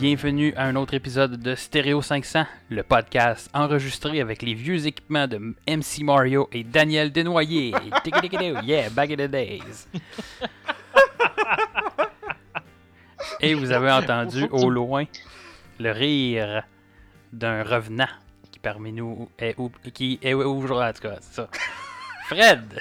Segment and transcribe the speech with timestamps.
[0.00, 5.26] Bienvenue à un autre épisode de Stereo 500, le podcast enregistré avec les vieux équipements
[5.26, 7.72] de MC Mario et Daniel Desnoyers.
[8.62, 9.88] yeah, back in the days.
[13.40, 15.04] Et vous avez entendu au loin
[15.80, 16.62] le rire
[17.32, 18.06] d'un revenant
[18.52, 19.56] qui parmi nous est,
[19.92, 21.48] qui est aujourd'hui, en tout cas, c'est ça.
[22.28, 22.80] Fred!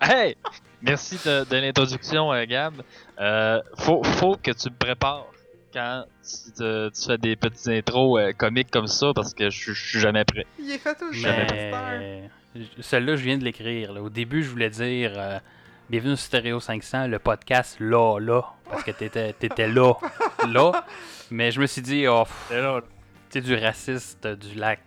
[0.00, 0.36] Hey!
[0.80, 2.82] Merci de, de l'introduction, euh, Gab.
[3.18, 5.26] Euh, faut, faut que tu me prépares
[5.72, 9.72] quand tu, te- tu fais des petites intros euh, comiques comme ça parce que je
[9.72, 10.46] je suis jamais prêt.
[10.58, 12.30] Il est fait au Mais
[12.80, 13.90] celle-là, je viens de l'écrire.
[14.02, 15.38] Au début, je voulais dire euh,
[15.90, 19.94] Bienvenue sur Stereo 500, le podcast là, là, parce que t'étais, t'étais là,
[20.48, 20.84] là.
[21.30, 22.24] Mais je me suis dit, oh,
[23.30, 24.80] c'est du raciste du lac.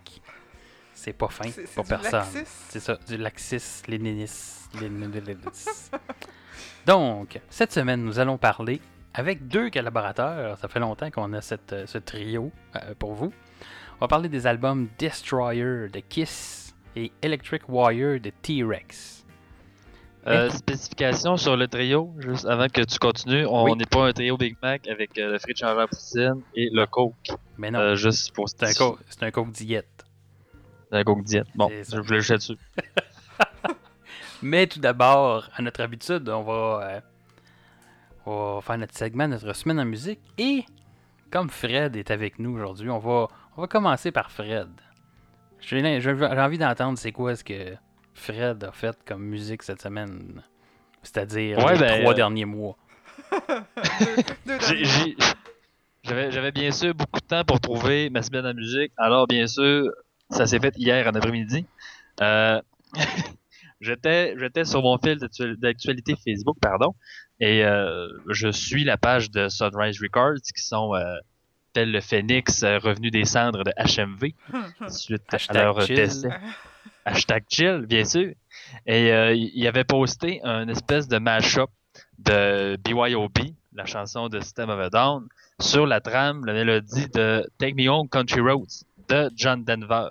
[0.94, 2.22] C'est pas fin pour personne.
[2.68, 4.70] C'est ça, du laxiste léniniste.
[4.80, 5.92] léniniste.
[6.86, 8.80] Donc, cette semaine, nous allons parler
[9.14, 10.56] avec deux collaborateurs.
[10.58, 13.32] Ça fait longtemps qu'on a cette, euh, ce trio euh, pour vous.
[13.96, 19.20] On va parler des albums Destroyer de Kiss et Electric Wire de T-Rex.
[20.26, 23.44] Euh, spécification sur le trio, juste avant que tu continues.
[23.46, 23.76] On Oui.
[23.76, 27.14] n'est pas un trio Big Mac avec euh, le frites changeur poutine et le Coke.
[27.58, 30.04] Mais non, Euh, juste pour c'est un, co- c'est un coke diète.
[30.92, 31.46] Un Coke diète.
[31.56, 32.58] Bon, C'est je voulais le jeter dessus.
[34.42, 37.02] Mais tout d'abord, à notre habitude, on va,
[38.26, 40.20] on va faire notre segment, notre semaine en musique.
[40.38, 40.64] Et
[41.30, 44.68] comme Fred est avec nous aujourd'hui, on va, on va commencer par Fred.
[45.60, 47.74] J'ai j'ai envie d'entendre c'est quoi ce que
[48.14, 50.42] Fred a fait comme musique cette semaine.
[51.02, 52.76] C'est-à-dire Ouais, les ben, trois euh, derniers mois.
[54.46, 54.84] Deux J'ai- derniers.
[54.84, 55.16] j'ai-
[56.04, 58.92] J'avais j'avais bien sûr beaucoup de temps pour trouver ma semaine en musique.
[58.96, 59.88] Alors, bien sûr,
[60.30, 61.64] ça s'est fait hier en après-midi.
[62.20, 62.60] Euh,
[63.82, 66.94] J'étais j'étais sur mon fil d'actu- d'actualité Facebook, pardon,
[67.40, 71.16] et euh, je suis la page de Sunrise Records, qui sont, euh,
[71.74, 74.32] tel le phénix euh, revenu des cendres de HMV,
[74.88, 75.96] suite à leur chill.
[75.96, 76.28] décès.
[77.04, 78.32] Hashtag chill, bien sûr.
[78.86, 81.68] Et euh, il il avait posté un espèce de mashup
[82.18, 83.38] de BYOB,
[83.74, 85.26] la chanson de System of a Down,
[85.60, 90.08] sur la trame, la mélodie de Take Me Home Country Roads de John Denver.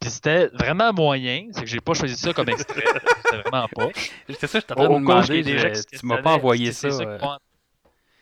[0.00, 2.82] Puis c'était vraiment moyen, c'est que j'ai pas choisi ça comme extrait,
[3.24, 3.88] c'était vraiment pas.
[4.30, 5.42] C'est ça, je t'en train de Au me cas où demander.
[5.42, 6.88] les gens je- qui se tu m'as pas envoyé ça.
[6.88, 7.18] euh.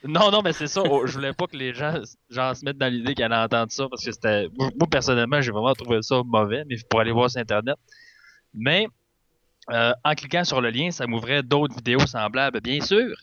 [0.04, 0.82] Non, non, mais c'est ça.
[0.88, 1.94] oh, je voulais pas que les gens
[2.30, 4.48] genre, se mettent dans l'idée qu'ils allaient entendre ça parce que c'était.
[4.56, 7.76] Moi, moi, personnellement, j'ai vraiment trouvé ça mauvais, mais pour aller voir sur Internet.
[8.54, 8.86] Mais
[9.70, 13.14] euh, en cliquant sur le lien, ça m'ouvrait d'autres vidéos semblables, bien sûr.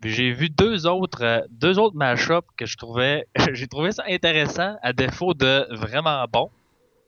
[0.00, 3.26] Puis j'ai vu deux autres, euh, deux autres mashups que je trouvais.
[3.52, 6.50] j'ai trouvé ça intéressant à défaut de vraiment bon.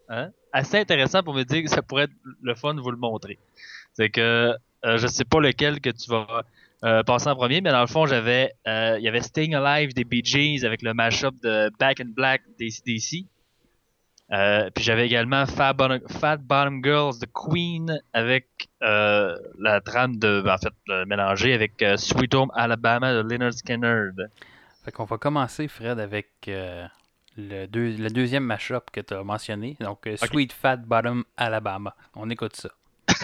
[0.09, 0.31] Hein?
[0.55, 3.39] Assez intéressant pour me dire que ça pourrait être le fun de vous le montrer.
[3.95, 4.55] C'est que
[4.85, 6.45] euh, je sais pas lequel que tu vas
[6.85, 9.95] euh, passer en premier, mais dans le fond, j'avais euh, il y avait Staying Alive
[9.95, 13.25] des Bee Gees avec le mashup de Back in Black des DC.
[14.33, 18.47] Euh, puis j'avais également Fat Bottom, Girls de Queen avec
[18.81, 24.11] la trame de en fait mélangée avec Sweet Home Alabama de Leonard Skinner.
[24.85, 26.29] Fait qu'on va commencer, Fred, avec
[27.37, 29.77] le, deux- le deuxième mashup que tu as mentionné.
[29.81, 30.17] Donc, euh.
[30.17, 31.95] Sweet Fat Bottom Alabama.
[32.15, 32.71] On écoute ça.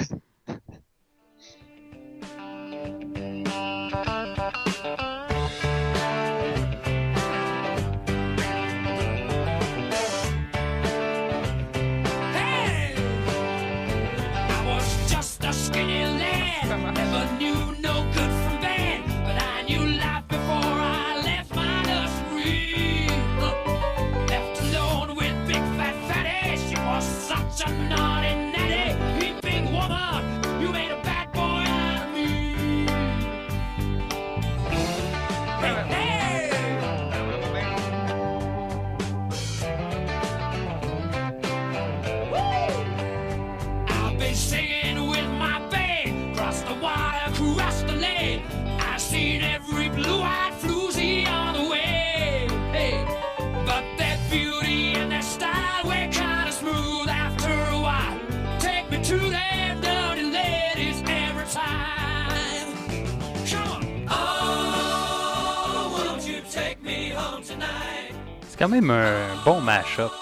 [68.61, 70.13] quand même un bon mashup.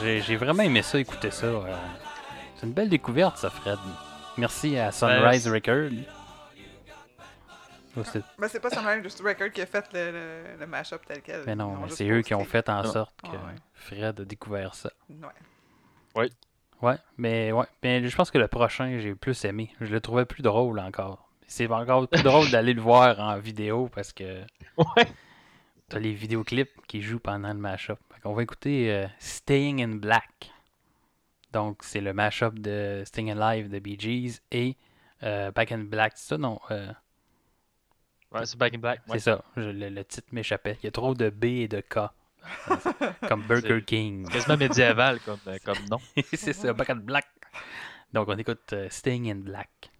[0.00, 1.46] J'ai j'ai vraiment aimé ça, écouter ça.
[1.46, 1.76] euh.
[2.56, 3.78] C'est une belle découverte, ça, Fred.
[4.38, 5.90] Merci à Sunrise Ben, Record.
[7.96, 11.04] Oh, c'est- Ben, c'est pas Sunrise Just Record qui a fait le, le, le mashup
[11.06, 11.42] tel quel.
[11.46, 12.92] mais non, mais c'est eux qui ont fait en Non.
[12.92, 13.54] sorte que Ah ouais.
[13.74, 14.90] Fred a découvert ça.
[16.14, 16.30] Ouais.
[16.82, 17.66] Ouais, mais ouais.
[17.82, 19.70] Mais je pense que le prochain, j'ai plus aimé.
[19.80, 21.28] Je le trouvais plus drôle encore.
[21.46, 24.40] C'est encore plus drôle d'aller le voir en vidéo parce que
[24.76, 25.06] Ouais.
[25.90, 27.98] T'as les vidéoclips qui jouent pendant le mashup.
[28.24, 30.50] On va écouter euh, Staying in Black.
[31.52, 34.76] Donc, c'est le mashup de Staying Alive de Bee Gees et
[35.22, 36.12] euh, Back in Black.
[36.16, 36.58] C'est ça, non?
[36.70, 36.90] Euh,
[38.32, 39.00] Ouais, c'est Back in Black.
[39.08, 39.18] Ouais.
[39.18, 39.44] C'est ça.
[39.56, 40.78] Je- le, le titre m'échappait.
[40.82, 41.98] Il y a trop de B et de K.
[43.28, 44.24] comme Burger King.
[44.26, 45.98] C'est quasiment médiéval comme, comme nom.
[46.32, 47.26] c'est ça, Back in Black.
[48.12, 49.90] Donc, on écoute Staying in Black.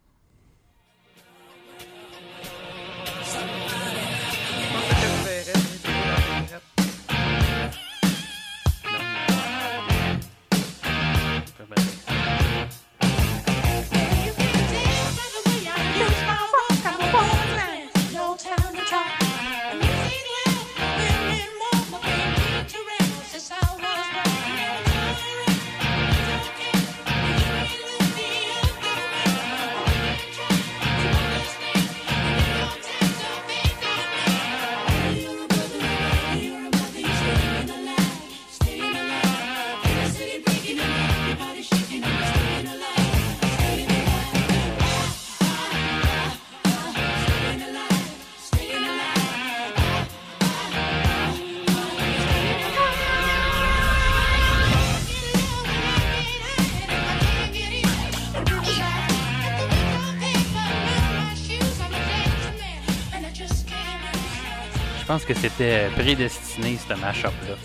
[65.11, 67.57] Pense que c'était prédestiné, ce mashup-là.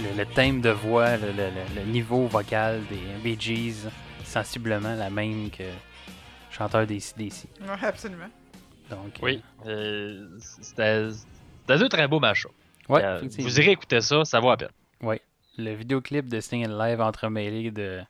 [0.00, 3.88] Le, le thème de voix, le, le- le- le niveau vocal des Bee Gees,
[4.24, 5.64] sensiblement la même que
[6.52, 7.48] chanteur des CDC.
[7.60, 8.30] Ouais, absolument.
[8.88, 9.42] Donc, Oui.
[9.66, 11.08] euh, C'était
[11.66, 12.46] deux très beaux matchs.
[12.46, 13.48] euh, ouais, effectivement.
[13.48, 14.70] vous irez écouter ça, ça vaut la peine.
[15.58, 18.00] le vidéoclip de Sting and Live entremêlé de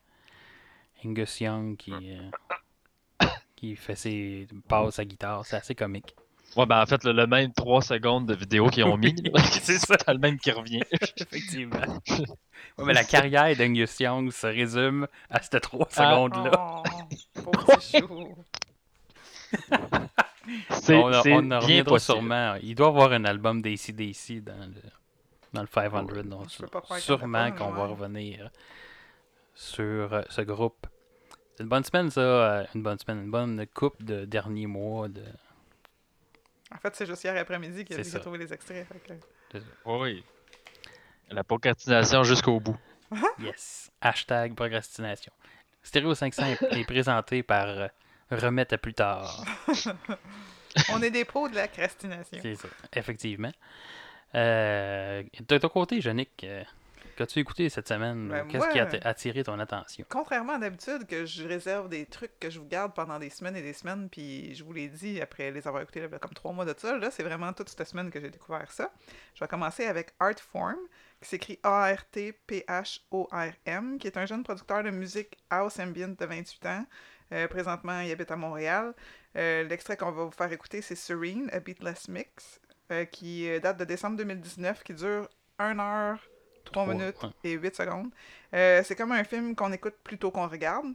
[1.04, 6.14] Angus Young qui, euh, qui fait ses passes à guitare, c'est assez comique.
[6.56, 9.14] Ouais, ben en fait, le, le même 3 secondes de vidéo qu'ils ont mis,
[9.62, 10.82] c'est ça, le même qui revient.
[11.16, 11.78] Effectivement.
[12.78, 16.10] Ouais, mais la carrière d'Angus Young se résume à ces trois Ah.
[16.10, 16.82] secondes-là.
[17.46, 18.34] Oh.
[20.70, 22.54] C'est on, a- on en bien reviendra sûrement.
[22.62, 24.82] Il doit y avoir un album d'ACDC dans le,
[25.52, 26.02] dans le 500.
[26.24, 26.46] donc
[26.98, 28.50] sûrement qu'on va revenir
[29.54, 30.86] sur euh, ce groupe.
[31.56, 32.20] C'est une bonne semaine, ça.
[32.20, 35.08] euh, Une bonne semaine, une bonne coupe de derniers mois.
[35.08, 35.22] De...
[36.74, 38.86] En fait, c'est juste hier après-midi qu'il a trouvé les extraits.
[39.52, 40.24] que- Oui.
[41.30, 42.76] La procrastination jusqu'au bout.
[43.38, 43.90] Yes.
[44.00, 45.32] Hashtag procrastination.
[45.82, 47.88] Stéréo 500 est- présenté par euh,
[48.30, 49.44] Remettre à plus tard.
[50.90, 52.38] On est des pros de la crastination.
[52.40, 53.52] C'est ça, effectivement.
[54.34, 56.62] Euh, de ton côté, Yannick, euh,
[57.22, 58.28] qu'as-tu écouté cette semaine?
[58.28, 60.04] Ben, Qu'est-ce qui a attiré ton attention?
[60.08, 63.56] Contrairement à d'habitude, que je réserve des trucs que je vous garde pendant des semaines
[63.56, 66.52] et des semaines, puis je vous l'ai dit après les avoir écoutés là, comme trois
[66.52, 68.90] mois de ça, là, c'est vraiment toute cette semaine que j'ai découvert ça.
[69.34, 70.78] Je vais commencer avec Artform,
[71.20, 72.28] qui s'écrit A-R-T-P-H-O-R-M,
[73.98, 76.84] qui est un jeune producteur de musique house ambient de 28 ans.
[77.32, 78.94] Euh, présentement, il habite à Montréal.
[79.36, 82.60] Euh, L'extrait qu'on va vous faire écouter, c'est Serene, A Beatless Mix,
[82.90, 86.18] euh, qui date de décembre 2019, qui dure 1 heure,
[86.64, 87.30] 3 Trois, minutes ouais.
[87.44, 88.10] et 8 secondes.
[88.54, 90.86] Euh, c'est comme un film qu'on écoute plutôt qu'on regarde.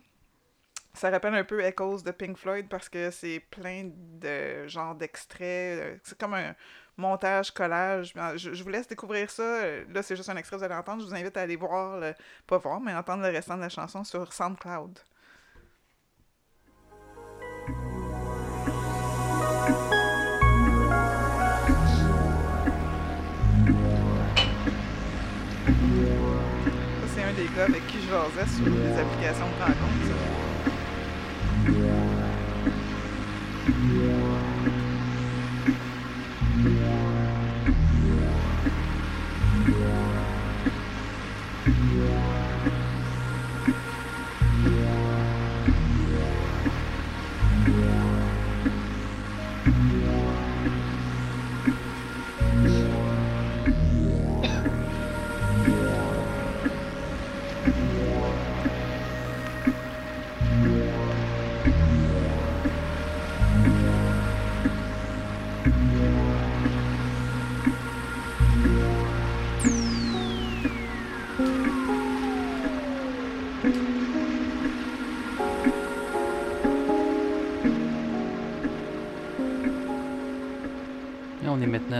[0.93, 5.79] Ça rappelle un peu Echoes de Pink Floyd parce que c'est plein de genre d'extraits.
[5.79, 6.55] euh, C'est comme un
[6.97, 8.13] montage, collage.
[8.38, 9.43] Je, je vous laisse découvrir ça.
[9.43, 11.03] Euh, Là, c'est juste un extrait que vous allez entendre.
[11.03, 12.13] Je vous invite à aller voir, le,
[12.47, 15.00] pas voir, mais entendre le restant de la chanson sur SoundCloud.
[27.38, 30.17] Des gars avec qui je jasais sur les applications de rencontres.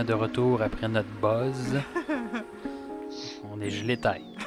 [0.08, 1.78] De retour après notre buzz.
[3.52, 4.38] On est gelé taille.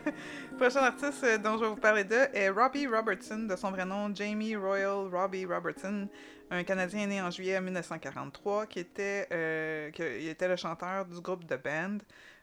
[0.58, 3.84] Prochain artiste euh, dont je vais vous parler de est Robbie Robertson, de son vrai
[3.84, 6.08] nom Jamie Royal Robbie Robertson,
[6.50, 11.46] un Canadien né en juillet 1943, qui était, euh, il était le chanteur du groupe
[11.46, 11.98] The Band.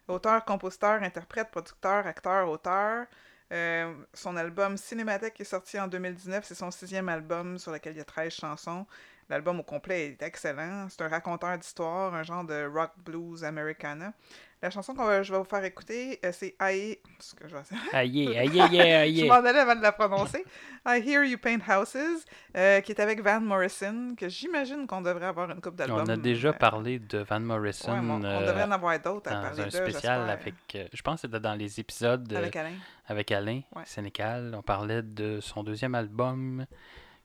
[0.07, 3.07] Auteur, compositeur, interprète, producteur, acteur, auteur.
[3.51, 6.45] Euh, son album Cinémathèque est sorti en 2019.
[6.45, 8.85] C'est son sixième album sur lequel il y a 13 chansons.
[9.29, 10.87] L'album au complet est excellent.
[10.89, 14.13] C'est un raconteur d'histoire, un genre de rock blues americana.
[14.61, 16.97] La chanson que je vais vous faire écouter, euh, c'est I...
[17.19, 17.61] ce que je vais-
[17.93, 19.27] Aïe, aïe, aïe, aïe, je aïe.
[19.29, 20.43] m'en allais avant de la prononcer.
[20.87, 25.27] I Hear You Paint Houses, euh, qui est avec Van Morrison, que j'imagine qu'on devrait
[25.27, 26.03] avoir une coupe d'albums.
[26.07, 29.29] On a déjà euh, parlé de Van Morrison ouais, on, on devrait en avoir d'autres
[29.31, 30.55] à dans parler un spécial avec.
[30.75, 32.73] euh, je pense que c'était dans les épisodes Avec Alain.
[33.07, 33.83] avec Alain Ouais.
[33.85, 34.55] Sénécal.
[34.57, 36.65] On parlait de son deuxième album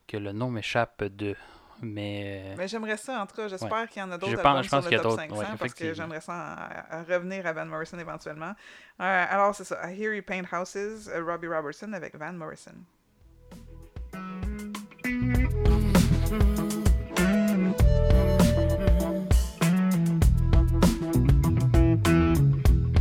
[0.07, 1.35] que le nom m'échappe de.
[1.85, 2.55] Mais.
[2.57, 4.71] Mais j'aimerais ça, en tout cas, j'espère qu'il y en a d'autres Je pense- je
[4.71, 6.69] pense sur qu'il le y a top d'autres, 500, ouais, parce que j'aimerais ça
[7.09, 8.53] revenir à Van Morrison éventuellement.
[9.01, 9.91] Euh, alors, c'est ça.
[9.91, 12.75] I Hear You Paint Houses, euh, Robbie Robertson avec Van Morrison.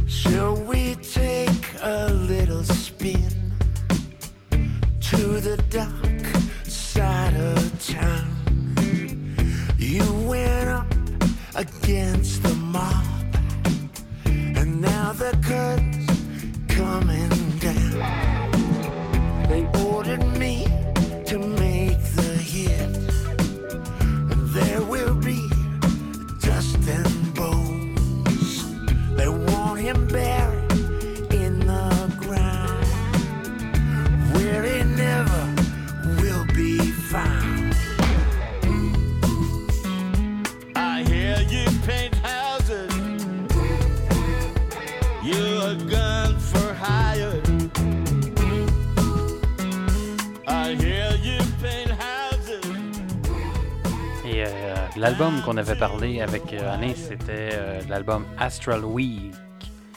[0.08, 1.50] Shall we take
[1.82, 3.54] a little spin
[5.02, 6.26] to the dark
[6.68, 8.40] side of town?
[9.82, 10.86] You went up
[11.56, 13.04] against the mob,
[14.26, 17.31] and now the curtain's coming
[55.51, 59.34] qu'on avait parlé avec euh, Alain, c'était euh, l'album Astral Week.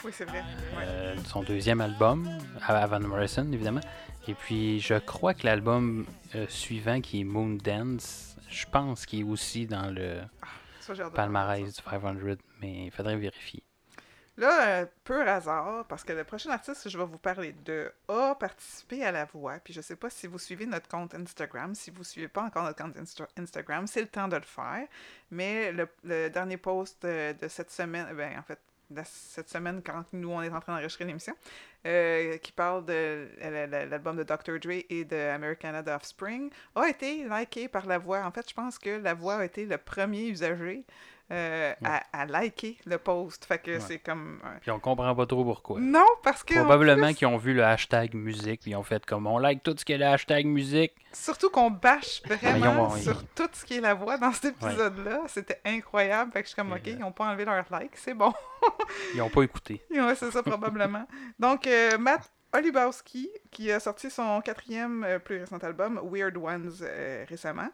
[0.03, 0.39] Oui, c'est vrai.
[0.39, 0.83] Ouais.
[0.83, 2.29] Euh, son deuxième album,
[2.67, 3.79] Van Morrison, évidemment.
[4.27, 6.05] Et puis, je crois que l'album
[6.49, 10.17] suivant, qui est Moon Dance, je pense qu'il est aussi dans le
[10.81, 11.81] Ça, de voir palmarès ça.
[11.97, 13.63] du 500, mais il faudrait vérifier.
[14.37, 18.35] Là, peu hasard, parce que le prochain artiste que je vais vous parler de a
[18.35, 19.59] participé à La Voix.
[19.63, 21.73] Puis je sais pas si vous suivez notre compte Instagram.
[21.73, 24.87] Si vous suivez pas encore notre compte Insta- Instagram, c'est le temps de le faire.
[25.31, 28.59] Mais le, dernier post euh, de cette semaine, ben en fait,
[29.05, 31.33] cette semaine, quand nous on est en train d'enregistrer l'émission,
[31.87, 34.59] euh, qui parle de la- l'album de Dr.
[34.59, 38.19] Dre et de Americana de Offspring, a été liké par La Voix.
[38.25, 40.83] En fait, je pense que La Voix a été le premier usager
[41.31, 43.45] euh, à, à liker le post.
[43.45, 43.79] Fait que Ouais.
[43.79, 44.39] c'est comme.
[44.43, 45.79] un- Puis on comprend pas trop pourquoi.
[45.79, 46.53] non, parce que.
[46.53, 49.37] en Probablement plus, qu'ils ont vu le hashtag musique, puis ils ont fait comme on
[49.39, 50.93] like tout ce qui est le hashtag musique.
[51.13, 55.21] Surtout qu'on bâche vraiment Voyons, sur tout ce qui est la voix dans cet épisode-là.
[55.27, 56.31] C'était incroyable.
[56.31, 58.33] Fait que je suis comme, ok, ils n'ont pas enlevé leur like, c'est bon.
[59.15, 59.81] Ils ont pas écouté.
[59.91, 61.07] ouais, c'est ça, probablement.
[61.39, 66.71] Donc, euh, Matt Olibowski, qui a sorti son quatrième euh, plus récent album, Weird Ones,
[66.81, 67.67] euh, récemment, euh,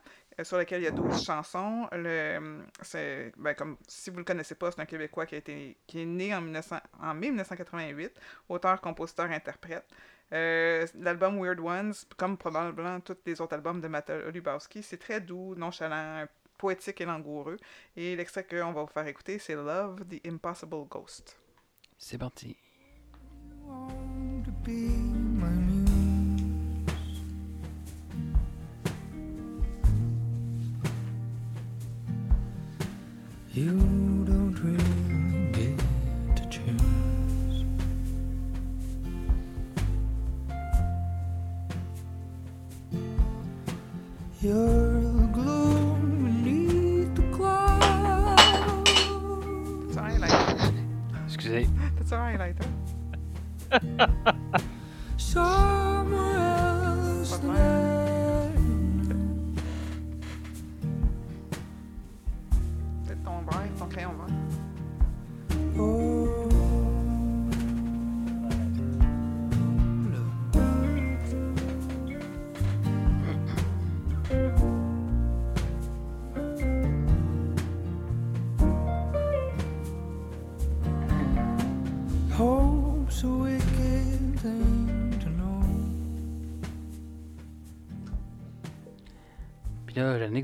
[0.44, 1.88] sur lequel il y a 12 chansons.
[1.92, 5.38] Le, euh, c'est, ben, comme, si vous le connaissez pas, c'est un Québécois qui, a
[5.38, 8.12] été, qui est né en, 1900 en mai 1988,
[8.50, 9.86] auteur, compositeur, interprète.
[10.34, 15.20] Euh, L'album Weird Ones, comme probablement tous les autres albums de Matt Olibowski, c'est très
[15.20, 16.26] doux, nonchalant,
[16.58, 17.58] poétique et langoureux.
[17.96, 21.38] Et l'extrait qu'on va vous faire écouter, c'est Love, the Impossible Ghost.
[21.98, 22.58] C'est parti.
[33.54, 33.66] You
[34.24, 35.78] don't really get
[36.38, 37.66] to choose.
[44.42, 48.90] You're the gloom beneath the clouds.
[48.90, 50.74] T'as-tu un highlighter?
[51.26, 51.68] Excusez.
[51.98, 52.68] T'as-tu highlighter?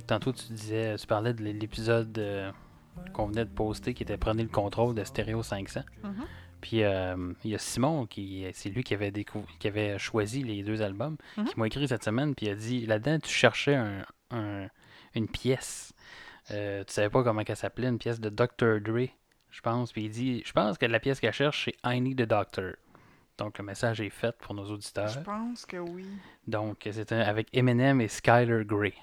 [0.08, 2.52] tantôt tu disais, tu parlais de l'épisode euh,
[3.14, 5.82] qu'on venait de poster qui était Prenez le contrôle de Stereo 500.
[6.04, 6.14] Mhm.
[6.62, 9.12] Puis euh, il y a Simon, qui c'est lui qui avait,
[9.60, 11.46] qui avait choisi les deux albums, Mhm.
[11.46, 14.68] qui m'a écrit cette semaine, puis il a dit là-dedans, tu cherchais un, un-
[15.14, 15.94] une pièce.
[16.52, 18.80] Euh, tu savais pas comment elle s'appelait, une pièce de Dr.
[18.82, 19.08] Dre,
[19.52, 19.92] je pense.
[19.92, 22.72] Puis il dit Je pense que la pièce qu'elle cherche, c'est I Need a Doctor.
[23.38, 25.10] Donc le message est fait pour nos auditeurs.
[25.10, 26.08] Je pense que oui.
[26.48, 28.94] Donc c'est un- avec Eminem et Skyler Grey.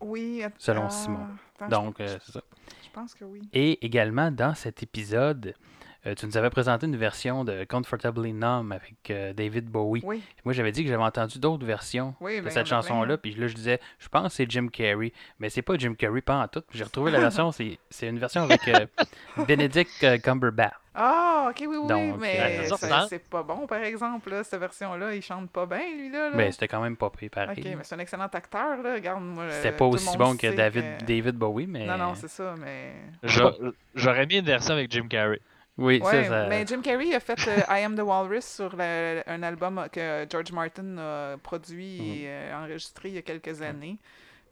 [0.00, 0.42] Oui.
[0.44, 1.26] att- Selon ah, Simon.
[1.58, 2.40] attends, Donc je, euh, c'est ça.
[2.84, 3.42] je pense que oui.
[3.52, 5.54] Et également, dans cet épisode,
[6.06, 10.00] euh, tu nous avais présenté une version de Comfortably Numb avec euh, David Bowie.
[10.04, 10.22] Oui.
[10.44, 13.14] Moi, j'avais dit que j'avais entendu d'autres versions Oui, de ben, cette chanson-là.
[13.14, 13.18] hein.
[13.22, 15.12] Puis là, je disais, je pense que c'est Jim Carrey.
[15.38, 16.62] Mais c'est pas Jim Carrey, pas en tout.
[16.72, 18.86] J'ai retrouvé la version, c'est c'est une version avec euh,
[19.46, 20.72] Benedict euh, Cumberbatch.
[20.92, 22.66] Ah, ok, oui, oui, Donc, mais
[23.08, 25.14] c'est pas bon, par exemple, là, cette version-là.
[25.14, 26.30] Il chante pas bien, lui, là.
[26.30, 26.36] là.
[26.36, 27.58] Mais c'était quand même pas pire pareil.
[27.60, 28.94] Ok, mais c'est un excellent acteur, là.
[28.94, 29.22] Regarde.
[29.50, 31.86] C'était pas aussi bon que David, que- David Bowie, mais.
[31.86, 32.94] Non, non, c'est ça, mais.
[33.94, 35.40] J'aurais mis une version avec Jim Carrey.
[35.80, 38.76] Oui, Ouais, ça, ça- mais Jim Carrey a fait euh, I Am the Walrus sur
[38.76, 42.06] la- un album que George Martin a produit Mhm.
[42.06, 43.98] et euh, enregistré il y a quelques années.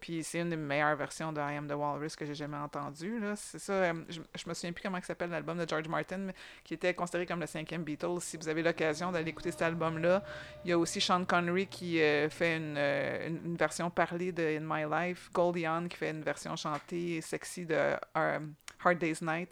[0.00, 3.20] Puis c'est une des meilleures versions de I Am the Walrus que j'ai jamais entendue.
[3.34, 6.34] C'est ça, euh, je, je me souviens plus comment s'appelle l'album de George Martin, mais
[6.62, 8.20] qui était considéré comme le cinquième Beatles.
[8.20, 10.22] Si vous avez l'occasion d'aller écouter cet album-là,
[10.64, 14.30] il y a aussi Sean Connery qui euh, fait une, euh, une- une version parlée
[14.30, 18.38] de In My Life, Goldie Hawn qui fait une version chantée et sexy de euh,
[18.84, 19.50] Hard Day's Night.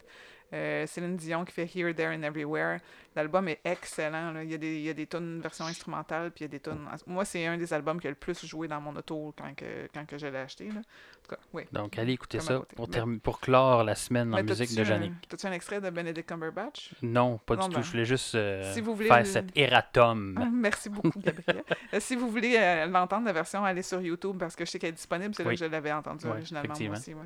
[0.52, 2.78] Euh, Céline Dion qui fait Here, There and Everywhere.
[3.16, 4.30] L'album est excellent.
[4.32, 4.44] là.
[4.44, 6.48] Il, y a des, il y a des tunes version instrumentale, puis il y a
[6.48, 6.86] des tunes.
[7.06, 9.88] Moi, c'est un des albums qui a le plus joué dans mon auto quand, que,
[9.92, 10.66] quand que je l'ai acheté.
[10.68, 10.78] Là.
[10.80, 11.64] En tout cas, oui.
[11.72, 15.12] Donc, allez écouter Comme ça pour, termi- pour clore la semaine en musique de Jannick.
[15.28, 16.92] T'as-tu un extrait de Benedict Cumberbatch?
[17.02, 17.76] Non, pas Non, du tout.
[17.80, 20.38] ben, Je voulais juste euh, si vous voulez faire le- cet erratum.
[20.40, 21.64] Ah, Merci beaucoup, Gabriel.
[21.94, 24.78] Euh, si vous voulez euh, l'entendre, la version, allez sur YouTube parce que je sais
[24.78, 25.34] qu'elle est disponible.
[25.34, 25.54] C'est là Oui.
[25.56, 27.14] que je l'avais entendue Ouais, originalement, moi aussi.
[27.14, 27.20] Ouais.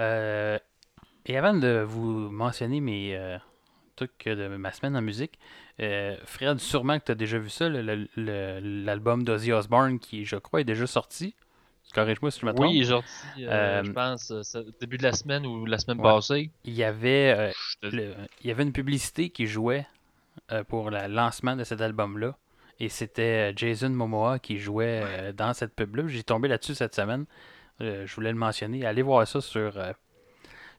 [0.00, 0.58] Euh,
[1.28, 3.36] et avant de vous mentionner mes euh,
[3.96, 5.38] trucs de ma semaine en musique,
[5.80, 10.60] euh, Fred, sûrement que tu as déjà vu ça, l'album d'Ozzy Osbourne qui, je crois,
[10.60, 11.34] est déjà sorti.
[11.94, 12.68] Corrige-moi si je me trompe.
[12.68, 14.32] Oui, il est sorti, euh, Euh, je pense,
[14.80, 16.02] début de la semaine ou la semaine Ouais.
[16.12, 16.50] passée.
[16.64, 19.86] Il y avait le- il y avait une publicité qui jouait
[20.68, 22.36] pour le lancement de cet album-là.
[22.80, 26.04] Et c'était Jason Momoa qui jouait dans cette pub-là.
[26.08, 27.24] J'ai tombé là-dessus cette semaine.
[27.80, 28.84] Je voulais le mentionner.
[28.84, 29.72] Allez voir ça sur,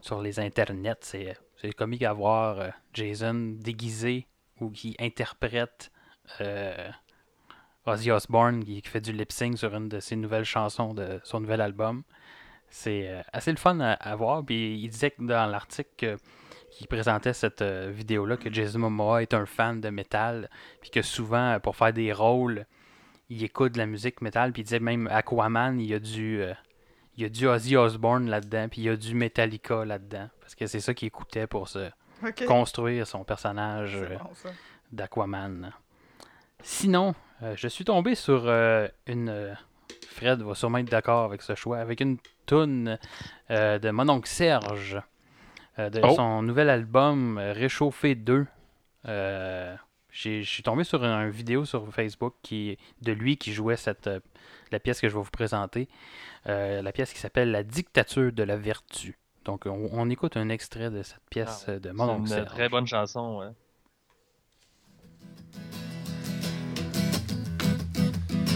[0.01, 0.95] sur les internets.
[1.01, 4.27] C'est, c'est comique à voir euh, Jason déguisé
[4.59, 5.91] ou qui interprète
[6.41, 6.89] euh,
[7.85, 11.39] Ozzy Osbourne qui, qui fait du lip-sync sur une de ses nouvelles chansons de son
[11.39, 12.03] nouvel album.
[12.69, 14.45] C'est euh, assez le fun à, voir.
[14.45, 16.17] Puis il disait que dans l'article
[16.71, 20.49] qu'il présentait cette euh, vidéo-là que Jason Momoa est un fan de métal.
[20.81, 22.65] Puis que souvent, euh, pour faire des rôles,
[23.29, 24.51] il écoute de la musique métal.
[24.53, 26.53] Puis il disait même Aquaman, il y a du, euh,
[27.19, 28.67] il y a du Ozzy Osbourne là-dedans.
[28.69, 30.29] Puis il y a du Metallica là-dedans.
[30.41, 31.89] Parce que c'est ça qu'il écoutait pour se
[32.47, 34.51] construire son personnage euh, bon,
[34.91, 35.71] d'Aquaman.
[36.61, 39.55] Sinon, euh, je suis tombé sur euh, une.
[40.09, 41.77] Fred va sûrement être d'accord avec ce choix.
[41.79, 42.97] Avec une toune
[43.51, 45.01] euh, de mon oncle Serge.
[45.77, 46.13] euh, de Oh.
[46.15, 48.45] son nouvel album Réchauffé 2.
[50.11, 54.07] J'ai- Je suis tombé sur une, vidéo sur Facebook qui, de lui qui jouait cette,
[54.07, 54.19] euh,
[54.71, 55.87] la pièce que je vais vous présenter.
[56.47, 59.17] Euh, la pièce qui s'appelle La dictature de la vertu.
[59.45, 62.21] Donc, on, on écoute un extrait de cette pièce Ah, euh, de C'est mon oncle
[62.21, 62.47] une Serge.
[62.49, 63.39] très bonne chanson.
[63.39, 63.47] ouais.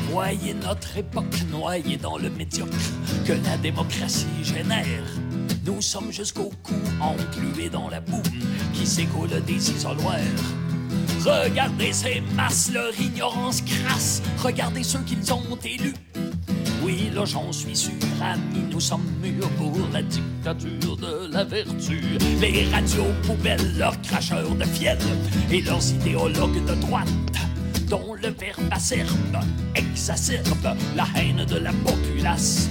[0.10, 2.72] Voyez notre époque noyée dans le médiocre
[3.26, 5.04] que la démocratie génère.
[5.66, 8.22] Nous sommes jusqu'au cou englués dans la boue
[8.74, 10.20] qui s'écoule des isoloirs.
[11.26, 14.22] Regardez ces masses, leur ignorance crasse.
[14.44, 15.94] Regardez ceux qu'ils ont élus.
[16.84, 22.02] Oui, là j'en suis sûr, amis, nous sommes mûrs pour la dictature de la vertu.
[22.42, 24.98] Les radios poubelles, leurs cracheurs de fiel
[25.50, 27.08] et leurs idéologues de droite
[27.90, 29.40] dont le verbe acerbe
[29.76, 32.70] exacerbe la haine de la populace.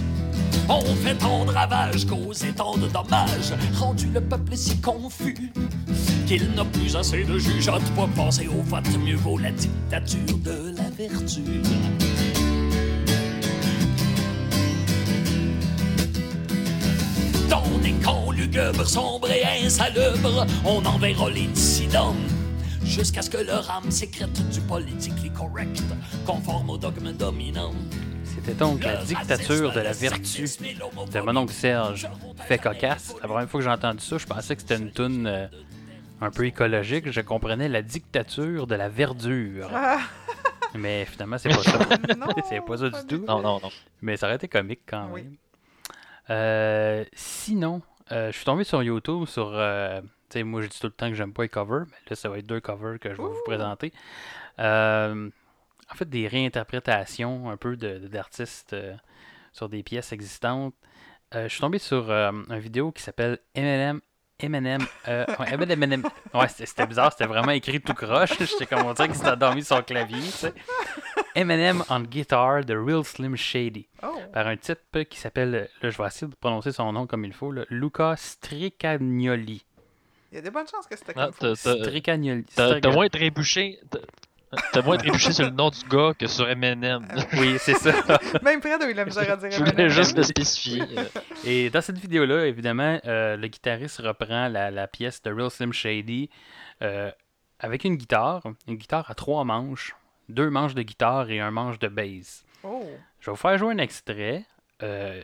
[0.68, 5.52] On fait tant de ravages, causé tant de dommages, rendu le peuple si confus
[6.26, 8.88] qu'il n'a plus assez de jugeote pour penser au vote.
[9.04, 11.42] Mieux vaut la dictature de la vertu.
[17.50, 22.16] Dans des camps lugubres, sombres et insalubres, on enverra les dissidents
[22.84, 25.82] jusqu'à ce que leur âme sécrète du politically correct,
[26.26, 27.72] conforme au dogme dominant.
[28.34, 32.08] C'était donc la dictature de la vertu de mon oncle Serge.
[32.46, 33.14] Fait cocasse.
[33.22, 35.46] La première fois que j'ai entendu ça, je pensais que c'était une toune euh,
[36.20, 37.10] un peu écologique.
[37.10, 39.68] Je comprenais la dictature de la verdure.
[39.72, 39.98] Ah,
[40.74, 41.78] Mais finalement, c'est pas ça.
[42.48, 43.24] c'est pas ça du tout.
[43.26, 43.70] Non, non, non.
[44.00, 45.22] Mais ça aurait été comique quand Oui.
[45.22, 45.36] même.
[46.30, 49.50] Euh, sinon, euh, je suis tombé sur YouTube sur.
[49.54, 51.96] euh, tu sais, moi, je dis tout le temps que j'aime pas les covers, mais
[52.10, 53.92] là, ça va être deux covers que je vais vous présenter.
[55.92, 58.94] En fait, des réinterprétations un peu de- de- d'artistes euh,
[59.52, 60.74] sur des pièces existantes.
[61.34, 64.00] Euh, je suis tombé sur euh, une vidéo qui s'appelle Eminem.
[64.38, 64.80] Eminem.
[65.08, 66.02] Euh, ouais, Eminem.
[66.34, 68.36] Ouais, c'était bizarre, c'était vraiment écrit tout croche.
[68.40, 70.54] J'étais comme on dirait qu'il s'était endormi sur son clavier, tu sais.
[71.34, 74.18] Eminem on guitar de Real Slim Shady Oh!
[74.32, 77.32] par un type qui s'appelle, là je vais essayer de prononcer son nom comme il
[77.32, 79.64] faut, là, Luca Stricagnoli.
[80.30, 82.44] Il y a des bonnes chances que c'était Ah, comme t'as- Stricagnoli.
[82.54, 83.78] T'as moins trébuché.
[84.72, 87.06] T'as- moins trébuché sur le nom du gars que sur Eminem.
[87.38, 87.92] Oui, c'est ça.
[88.42, 90.82] Même Fred a eu la misère à dire Je voulais juste le spécifier.
[91.44, 95.72] Et dans cette vidéo-là, évidemment, euh, le guitariste reprend la, la pièce de Real Slim
[95.72, 96.28] Shady
[96.82, 97.10] euh,
[97.58, 99.94] avec une guitare, une guitare à trois manches,
[100.28, 102.44] deux manches de guitare et un manche de bass.
[102.64, 102.84] Oh!
[103.20, 104.44] Je vais vous faire jouer un extrait.
[104.82, 105.22] Euh,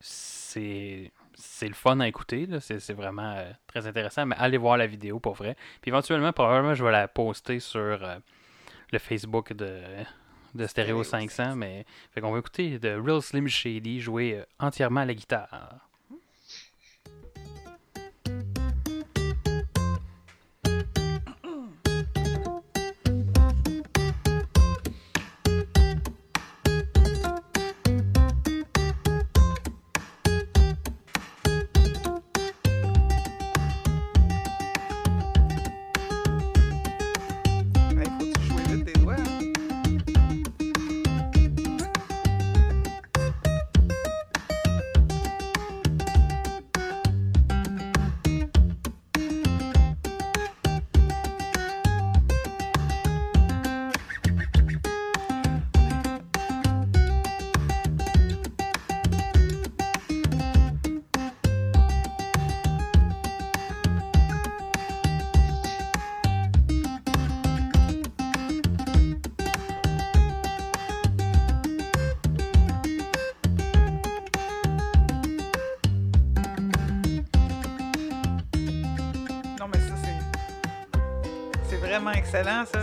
[0.00, 2.60] c'est c'est le fun à écouter, là.
[2.60, 5.56] c'est c'est vraiment euh, très intéressant, mais allez voir la vidéo pour vrai.
[5.80, 8.16] Puis éventuellement, probablement, je vais la poster sur euh,
[8.92, 9.80] le Facebook de,
[10.54, 14.44] de Stereo Stereo 500, mais fait qu'on va écouter de Real Slim Shady jouer euh,
[14.58, 15.89] entièrement à la guitare.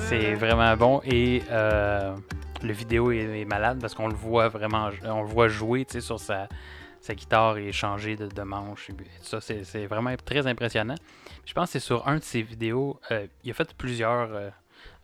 [0.08, 2.16] C'est vraiment bon et euh,
[2.64, 6.48] le vidéo est, malade parce qu'on le voit vraiment, on le voit jouer sur sa,
[7.10, 8.90] guitare et changer de, manche.
[8.90, 10.96] Et ça, c'est vraiment très impressionnant.
[11.46, 14.30] Je pense que c'est sur un de ses vidéos, euh, il a fait plusieurs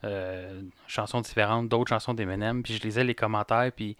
[0.03, 3.97] euh, chansons différentes, d'autres chansons d'Eminem, puis je lisais les commentaires, puis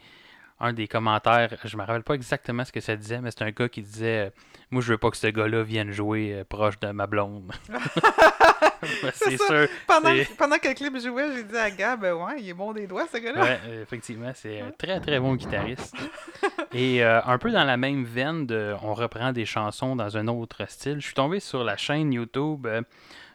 [0.60, 3.52] un des commentaires, je me rappelle pas exactement ce que ça disait, mais c'est un
[3.52, 4.32] gars qui disait
[4.72, 7.52] Moi, je veux pas que ce gars-là vienne jouer proche de ma blonde.
[9.14, 9.68] c'est sûr.
[9.88, 12.88] Pendant, que le clip jouait, j'ai dit à Gab, euh, ouais, il est bon des
[12.88, 13.42] doigts, ce gars-là.
[13.42, 15.96] Ouais, effectivement, c'est un très très bon guitariste.
[16.74, 20.28] Et euh, un peu dans la même veine de on reprend des chansons dans un
[20.28, 22.82] autre style, je suis tombé sur la chaîne YouTube euh,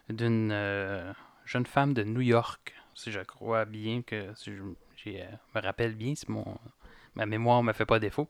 [0.08, 1.12] d'une euh,
[1.44, 6.14] jeune femme de New York, si je crois bien que si je me rappelle bien
[6.14, 6.44] si mon
[7.14, 8.28] ma mémoire me fait pas défaut.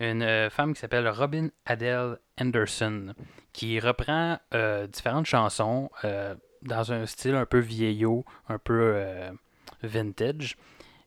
[0.00, 3.14] Une femme qui s'appelle Robin Adele Anderson
[3.52, 9.30] qui reprend euh, différentes chansons euh, dans un style un peu vieillot, un peu euh,
[9.82, 10.56] vintage.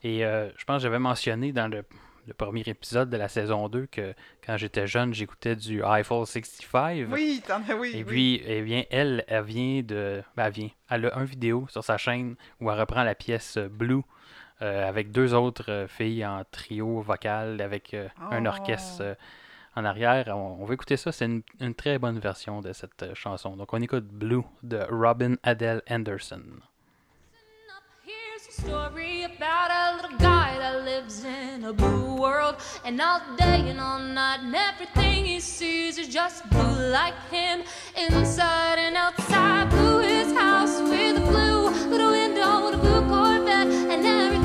[0.03, 1.83] Et euh, je pense que j'avais mentionné dans le,
[2.27, 4.13] le premier épisode de la saison 2 que
[4.45, 7.07] quand j'étais jeune, j'écoutais du Eiffel 65.
[7.11, 7.91] Oui, t'en as, oui.
[7.93, 8.03] Et oui.
[8.03, 10.21] puis, eh bien, elle, elle vient de.
[10.35, 10.69] Ben, elle vient.
[10.89, 14.01] Elle a un vidéo sur sa chaîne où elle reprend la pièce euh, Blue
[14.61, 18.49] euh, avec deux autres euh, filles en trio vocal avec euh, un Oh.
[18.49, 19.17] orchestre
[19.75, 20.25] en arrière.
[20.29, 21.11] On, on va écouter ça.
[21.11, 23.55] C'est une, une très bonne version de cette euh, chanson.
[23.57, 26.61] Donc, on écoute Blue de Robin Adele Anderson.
[28.05, 32.55] Here's a story about a little guy that lives in a blue world.
[32.85, 37.63] And all day and all night, and everything he sees is just blue like him.
[37.97, 43.67] Inside and outside, blue his house with a blue little window and a blue Corvette.
[43.67, 44.44] And everything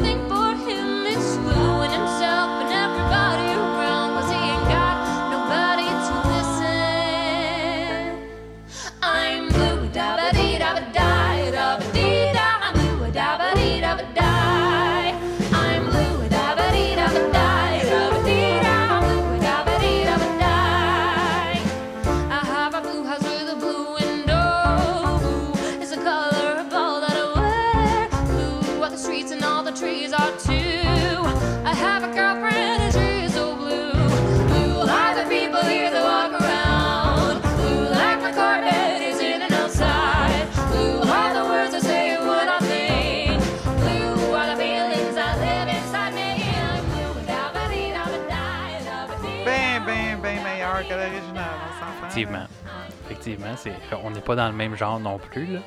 [53.21, 53.57] Effectivement.
[53.57, 55.61] C'est, on n'est pas dans le même genre non plus, là.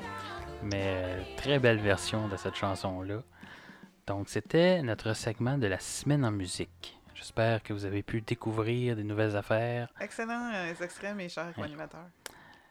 [0.64, 3.22] Mais euh, très belle version de cette chanson-là.
[4.08, 6.98] Donc, c'était notre segment de la semaine en musique.
[7.14, 9.88] J'espère que vous avez pu découvrir des nouvelles affaires.
[10.02, 11.54] Excellent euh, les extraits, mes chers Ouais.
[11.56, 12.08] co-animateurs.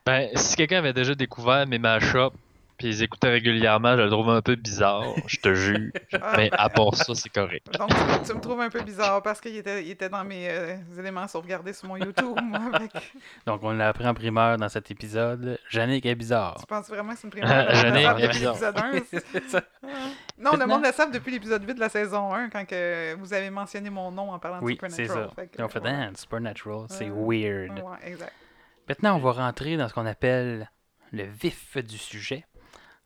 [0.04, 2.34] Ben, si quelqu'un avait déjà découvert mes mashups,
[2.82, 5.90] puis ils écoutaient régulièrement, je le trouve un peu bizarre, je te jure.
[6.20, 7.66] Ah, Mais à part ça, c'est correct.
[7.78, 10.48] Donc, tu, tu me trouves un peu bizarre parce qu'il était, il était dans mes
[10.50, 12.36] euh, éléments sauvegardés sur mon YouTube.
[12.42, 12.90] moi, avec-
[13.46, 15.58] Donc, on l'a appris en primeur dans cet épisode.
[15.70, 16.56] Jannick est bizarre.
[16.60, 18.54] Tu penses vraiment que c'est une première Jannick est depuis bizarre.
[18.92, 19.20] l'épisode 1?
[19.32, 19.62] C'est ça.
[20.38, 23.32] Non, le monde le savent depuis l'épisode 8 de la saison 1 quand que vous
[23.32, 25.30] avez mentionné mon nom en parlant de Oui, c'est Supernatural.
[25.36, 25.64] ça.
[25.64, 26.08] On fait, ouais.
[26.16, 27.46] Supernatural, c'est Ouais.
[27.46, 27.78] weird.
[27.78, 28.32] Ouais, exact.
[28.88, 30.70] Maintenant, on va rentrer dans ce qu'on appelle
[31.12, 32.44] le vif du sujet.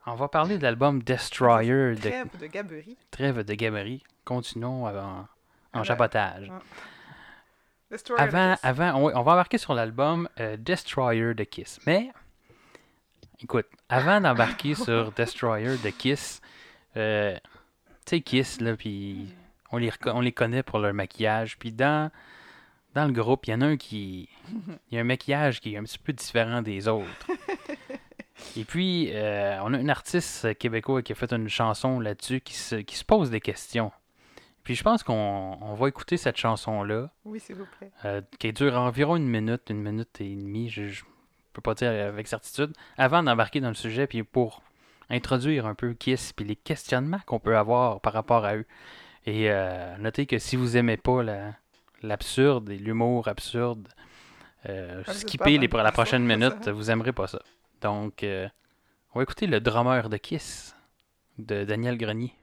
[0.06, 2.96] On va parler de l'album Destroyer de Trêve de gaberie.
[3.10, 4.04] Trêve de Gaberie.
[4.24, 5.26] Continuons avant-
[5.72, 6.48] en Ah, jabotage.
[6.50, 6.60] ah.
[7.90, 8.64] Destroyer Avant, Kiss.
[8.64, 11.78] avant on, on va embarquer sur l'album euh, Destroyer de Kiss.
[11.86, 12.10] Mais,
[13.40, 16.40] écoute, avant d'embarquer sur Destroyer de Kiss,
[16.96, 17.36] euh,
[18.04, 19.34] tu sais, Kiss, là, puis
[19.72, 21.58] on les, on les connaît pour leur maquillage.
[21.58, 22.10] Puis dans,
[22.94, 24.28] dans le groupe, il y en a un qui.
[24.90, 27.26] Il y a un maquillage qui est un petit peu différent des autres.
[28.56, 32.54] Et puis, euh, on a un artiste québécois qui a fait une chanson là-dessus qui
[32.54, 33.92] se, qui se pose des questions.
[34.62, 37.10] Puis je pense qu'on on va écouter cette chanson-là.
[37.24, 37.90] Oui, s'il vous plaît.
[38.04, 41.04] Euh, qui dure environ une minute, une minute et demie, je, je
[41.52, 44.62] peux pas dire avec certitude, avant d'embarquer dans le sujet, puis pour
[45.08, 48.66] introduire un peu Kiss, puis les questionnements qu'on peut avoir par rapport à eux.
[49.24, 51.54] Et euh, notez que si vous aimez pas la-
[52.02, 53.88] l'absurde et l'humour absurde,
[54.68, 57.40] euh, Ah, skippez les, la prochaine minute, vous aimerez pas ça.
[57.86, 58.48] Donc, euh,
[59.14, 60.74] on va écouter le drummer de Kiss,
[61.38, 62.34] de Daniel Grenier.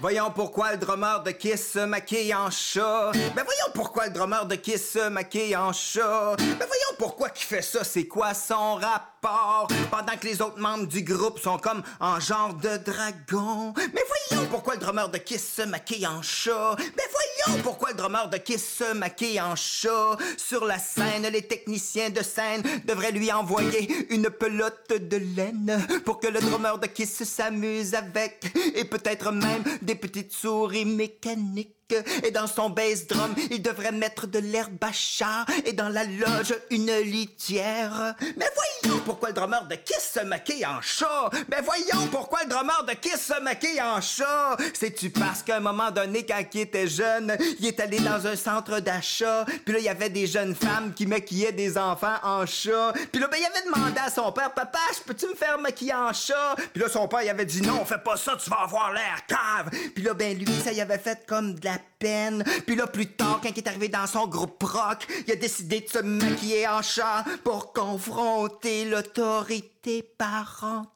[0.00, 3.10] Voyons pourquoi le drummer de Kiss se maquille en chat.
[3.34, 6.36] Ben voyons pourquoi le drummer de Kiss se maquille en chat.
[6.38, 9.66] Ben voyons pourquoi qu'il fait ça, c'est quoi son rapport?
[9.90, 13.74] Pendant que les autres membres du groupe sont comme en genre de dragon.
[13.76, 16.76] Mais voyons pourquoi le drummer de Kiss se maquille en chat.
[16.76, 20.16] Ben voyons pourquoi le drummer de Kiss se maquille en chat.
[20.36, 26.20] Sur la scène, les techniciens de scène devraient lui envoyer une pelote de laine pour
[26.20, 28.44] que le drummer de Kiss s'amuse avec.
[28.74, 31.76] Et peut-être même des petites souris mécaniques.
[32.22, 35.44] Et dans son bass drum, il devrait mettre de l'herbe à chat.
[35.64, 38.14] Et dans la loge, une litière.
[38.36, 38.46] Mais
[38.82, 41.30] voyons pourquoi le drummer de Kiss se maquille en chat.
[41.48, 44.56] Mais voyons pourquoi le drummer de Kiss se maquille en chat.
[44.74, 48.36] C'est-tu parce qu'à un moment donné, quand il était jeune, il est allé dans un
[48.36, 49.44] centre d'achat.
[49.64, 52.92] Puis là, il y avait des jeunes femmes qui maquillaient des enfants en chat.
[53.10, 56.12] Puis là, ben, il avait demandé à son père, papa, peux-tu me faire maquiller en
[56.12, 56.56] chat?
[56.72, 59.26] Puis là, son père, il avait dit non, fais pas ça, tu vas avoir l'air
[59.26, 59.70] cave.
[59.94, 62.44] Puis là, ben, lui, ça y avait fait comme de la peine.
[62.66, 65.80] Puis là, plus tard, quand il est arrivé dans son groupe rock, il a décidé
[65.80, 70.92] de se maquiller en chat pour confronter l'autorité parentale.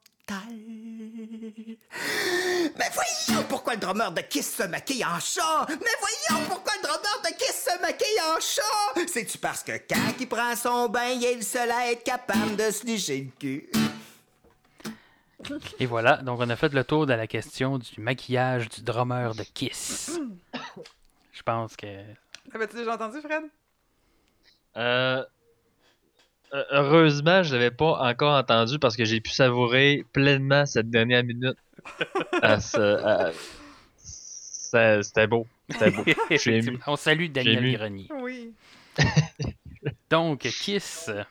[2.79, 5.66] Mais voyons pourquoi le drummer de Kiss se maquille en chat!
[5.68, 9.07] Mais voyons pourquoi le drummer de Kiss se maquille en chat!
[9.07, 12.57] C'est-tu parce que quand il prend son bain, il est le seul à être capable
[12.57, 13.70] de se licher le cul?
[15.79, 19.35] Et voilà, donc on a fait le tour de la question du maquillage du drummer
[19.35, 20.18] de Kiss.
[21.37, 21.87] Je pense que.
[22.53, 23.42] L'avais-tu déjà entendu, Fred?
[24.79, 25.22] Euh,
[26.55, 31.22] euh, heureusement, je l'avais pas encore entendu parce que j'ai pu savourer pleinement cette dernière
[31.25, 31.59] minute.
[32.61, 33.33] Ce- à-
[35.03, 35.46] C'était beau.
[35.68, 36.05] C'était beau.
[36.87, 37.72] On salue Daniel.
[37.77, 38.09] Grenier.
[38.14, 38.55] Oui.
[40.11, 41.22] Donc, Kiss, euh,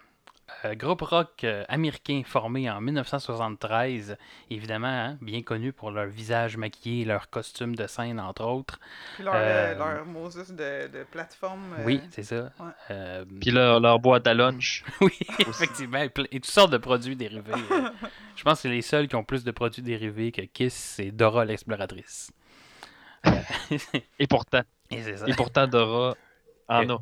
[0.73, 4.17] groupe rock euh, américain formé en 1973,
[4.49, 8.79] évidemment, hein, bien connu pour leur visage maquillé et leur costume de scène, entre autres.
[9.15, 11.75] Puis leur, Euh, euh, leur Moses de, de plateforme.
[11.79, 12.51] euh, Oui, c'est ça.
[12.59, 12.71] ouais.
[12.91, 14.83] Euh, Puis leur, leur boîte à lunch.
[15.01, 17.51] oui, effectivement, et, et toutes sortes de produits dérivés.
[17.71, 17.89] euh.
[18.35, 21.45] Je pense que les seuls qui ont plus de produits dérivés que Kiss, c'est Dora
[21.45, 22.31] l'exploratrice.
[23.25, 23.31] Euh,
[24.19, 25.25] Et pourtant, et c'est ça.
[25.27, 26.15] et pourtant Dora
[26.67, 26.97] en a.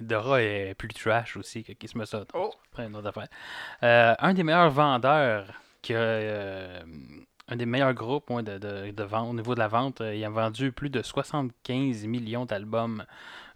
[0.00, 2.30] Dora est plus trash aussi que Kiss Me Saute.
[2.34, 2.50] Oh.
[2.70, 3.28] Après, une autre affaire.
[3.82, 5.46] Euh, un des meilleurs vendeurs,
[5.90, 6.80] euh,
[7.48, 10.14] un des meilleurs groupes ouais, de, de, de vente, au niveau de la vente, euh,
[10.14, 13.04] il a vendu plus de 75 millions d'albums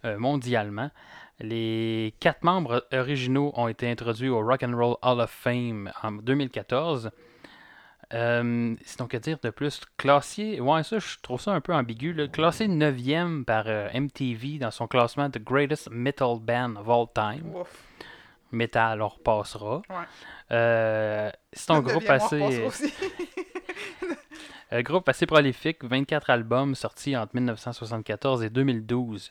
[0.05, 0.91] euh, mondialement.
[1.39, 6.11] Les quatre membres originaux ont été introduits au Rock and Roll Hall of Fame en
[6.11, 7.11] 2014.
[8.13, 9.81] Euh, sinon, que dire de plus?
[9.97, 12.13] Classé, ouais, ça, je trouve ça un peu ambigu.
[12.13, 12.27] là.
[12.27, 17.55] Classé 9e par euh, MTV dans son classement The Greatest Metal Band of All Time.
[17.55, 17.67] Ouf.
[18.51, 19.81] Metal, on repassera.
[19.89, 19.95] Ouais.
[20.51, 22.67] Euh, c'est un groupe assez,
[24.71, 29.29] un groupe assez prolifique, 24 albums sortis entre 1974 et 2012.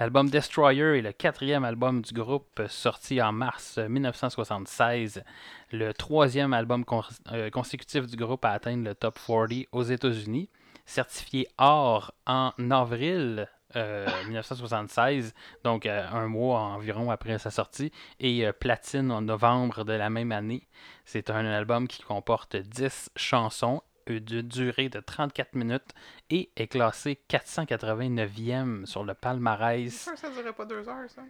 [0.00, 5.22] L'album Destroyer est le quatrième album du groupe euh, sorti en mars euh, 1976.
[5.72, 6.86] Le troisième album
[7.32, 10.48] euh, consécutif du groupe à atteindre le top 40 aux États-Unis.
[10.86, 15.32] Certifié or en avril euh, 1976,
[15.62, 20.10] donc euh, un mois environ après sa sortie, et euh, platine en novembre de la
[20.10, 20.66] même année.
[21.04, 23.80] C'est un album qui comporte 10 chansons
[24.16, 25.92] euh, de durée de 34 minutes
[26.30, 30.02] et est classé 489e sur le C'est palmarès.
[30.02, 31.22] sûr que ça durait pas deux heures, ça.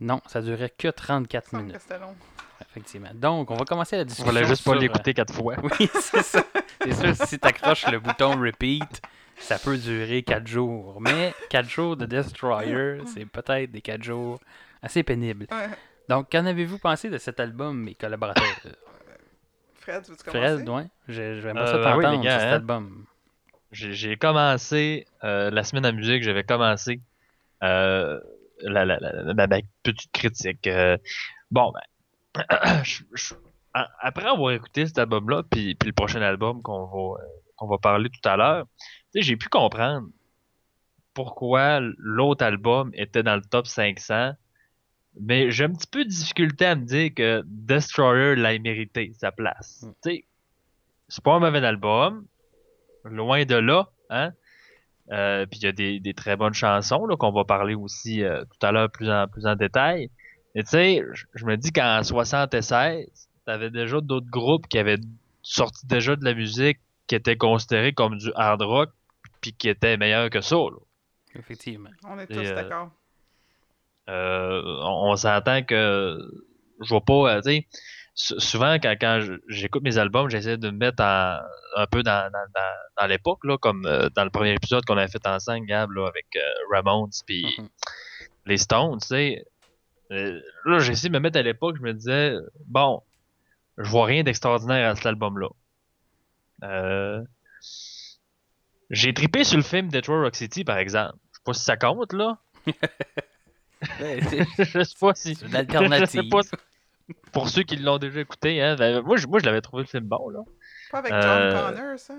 [0.00, 2.14] Non, ça durait que 34 Il me semble minutes, que c'était long.
[2.62, 3.10] effectivement.
[3.14, 4.30] Donc, on va commencer la discussion.
[4.32, 5.56] voulais juste pas sur, euh, l'écouter quatre fois.
[5.62, 6.42] Oui, c'est ça.
[6.82, 9.02] C'est sûr, si tu accroches le bouton repeat,
[9.36, 11.00] ça peut durer 4 jours.
[11.00, 14.40] Mais 4 jours de Destroyer, c'est peut-être des 4 jours
[14.82, 15.46] assez pénibles.
[15.50, 15.68] Ouais.
[16.08, 18.44] Donc, qu'en avez-vous pensé de cet album, mes collaborateurs?
[19.80, 20.54] Fred, veux-tu commencer?
[20.56, 22.54] Fred, ouais, je- j'aimerais Euh, ça oui, t'entendre les gars, sur cet hein.
[22.56, 23.04] album.
[23.72, 27.00] J'ai commencé euh, la semaine en musique, j'avais commencé
[27.62, 28.20] euh,
[28.62, 29.48] la, la, la, la- ma
[29.82, 30.66] petite critique.
[30.66, 30.96] Euh,
[31.50, 31.72] bon,
[32.34, 32.44] ben,
[32.84, 33.34] je- je-
[33.74, 37.68] a- après avoir écouté cet album-là, puis, puis le prochain album qu'on va, euh, qu'on
[37.68, 40.08] va parler tout à l'heure, tu sais, j'ai pu comprendre
[41.14, 44.32] pourquoi l'autre album était dans le top 500,
[45.20, 49.30] mais j'ai un petit peu de difficulté à me dire que Destroyer l'a mérité sa
[49.32, 49.82] place.
[49.82, 49.88] Mm.
[50.02, 50.24] Tu sais,
[51.08, 52.24] c'est pas un mauvais album,
[53.04, 54.32] loin de là, hein.
[55.12, 58.22] Euh, puis il y a des, des très bonnes chansons là, qu'on va parler aussi
[58.22, 60.08] euh, tout à l'heure plus en, plus en détail.
[60.54, 61.02] Mais tu sais,
[61.34, 63.08] je- me dis qu'en 76,
[63.44, 64.98] t'avais déjà d'autres groupes qui avaient
[65.42, 66.78] sorti déjà de la musique
[67.08, 68.90] qui était considérée comme du hard rock
[69.40, 70.54] puis qui était meilleur que ça.
[70.54, 70.78] là.
[71.34, 71.90] Effectivement.
[72.04, 72.90] On est tous euh, d'accord.
[74.10, 76.18] Euh, on, on s'entend que
[76.82, 77.66] je vois pas, euh, tu sais,
[78.14, 81.38] sou- souvent quand, j'écoute mes albums, j'essaie de me mettre en-
[81.76, 84.96] un peu dans, dans, dans, dans l'époque, là, comme euh, dans le premier épisode qu'on
[84.98, 86.40] avait fait ensemble, Gab, là, avec euh,
[86.72, 87.68] Ramones puis Mhm.
[88.46, 89.44] les Stones, tu sais.
[90.10, 92.34] Là, j'ai essayé de me mettre à l'époque, je me disais,
[92.66, 93.00] bon,
[93.78, 95.48] je vois rien d'extraordinaire à cet album-là.
[96.64, 97.22] Euh,
[98.90, 101.14] j'ai trippé sur le film Detroit Rock City, par exemple.
[101.32, 102.38] Je sais pas si ça compte, là.
[104.00, 104.20] Ouais,
[104.58, 105.34] je sais pas si.
[105.34, 106.06] C'est une alternative.
[106.16, 106.50] Je sais pas si-
[107.32, 109.88] Pour ceux qui l'ont déjà écouté, hein, ben, moi, je, moi, je l'avais trouvé le
[109.88, 110.40] film bon, là.
[110.90, 112.14] Pas avec John euh, Connor, ça?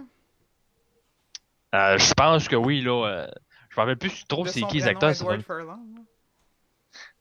[1.73, 3.05] Euh, je pense que oui, là.
[3.07, 3.27] euh,
[3.69, 5.15] je me rappelle plus trop c'est qui les acteurs.
[5.15, 5.25] c'est.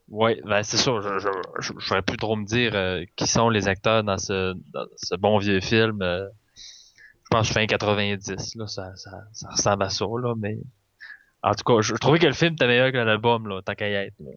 [0.08, 0.90] Ouais, ben c'est ça.
[1.00, 4.86] Je, je, je, plus trop me dire euh, qui sont les acteurs dans ce, dans
[4.96, 6.02] ce bon vieux film.
[6.02, 10.58] euh, je pense que fin 90, là, ça, ça, ça ressemble à ça, là, mais.
[11.42, 13.74] En tout cas, je, je trouvais que le film était meilleur que l'album, là, tant
[13.74, 14.14] qu'à y être.
[14.20, 14.30] là.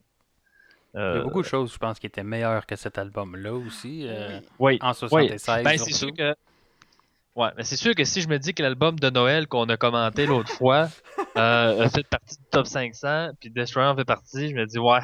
[0.96, 3.54] Il y Euh, a beaucoup de choses, je pense, qui étaient meilleures que cet album-là
[3.54, 4.06] aussi.
[4.08, 4.78] euh, oui.
[4.82, 6.36] En 76, Ben, c'est sûr que.
[7.36, 9.76] Ouais, mais c'est sûr que si je me dis que l'album de Noël qu'on a
[9.76, 10.88] commenté l'autre fois
[11.36, 14.78] euh, a fait partie du top 500, puis Destroyer en fait partie, je me dis,
[14.78, 15.00] ouais,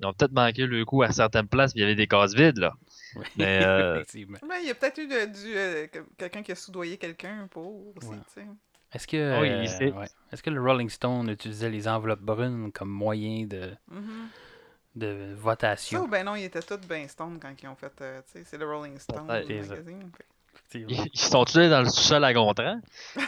[0.00, 2.34] ils ont peut-être manqué le coup à certaines places, puis il y avait des cases
[2.34, 2.72] vides, là.
[3.14, 4.38] Oui, Mais, euh, effectivement.
[4.62, 7.94] Il y a peut-être eu de- du, euh, que- quelqu'un qui a soudoyé quelqu'un pour
[7.94, 8.16] aussi, Ouais.
[8.34, 8.46] tu sais.
[8.92, 10.08] Est-ce que, Oui, euh, ouais.
[10.32, 14.28] Est-ce que le Rolling Stone utilisait les enveloppes brunes comme moyen de, Mhm.
[14.96, 16.00] de Ça, votation?
[16.02, 18.44] ou ben non, ils étaient tous ben stone quand ils ont fait, euh, tu sais,
[18.44, 20.10] c'est le Rolling Stone magazine.
[20.16, 20.78] fait.
[20.78, 22.80] Ils, ils sont tous dans le sous-sol à Gontran?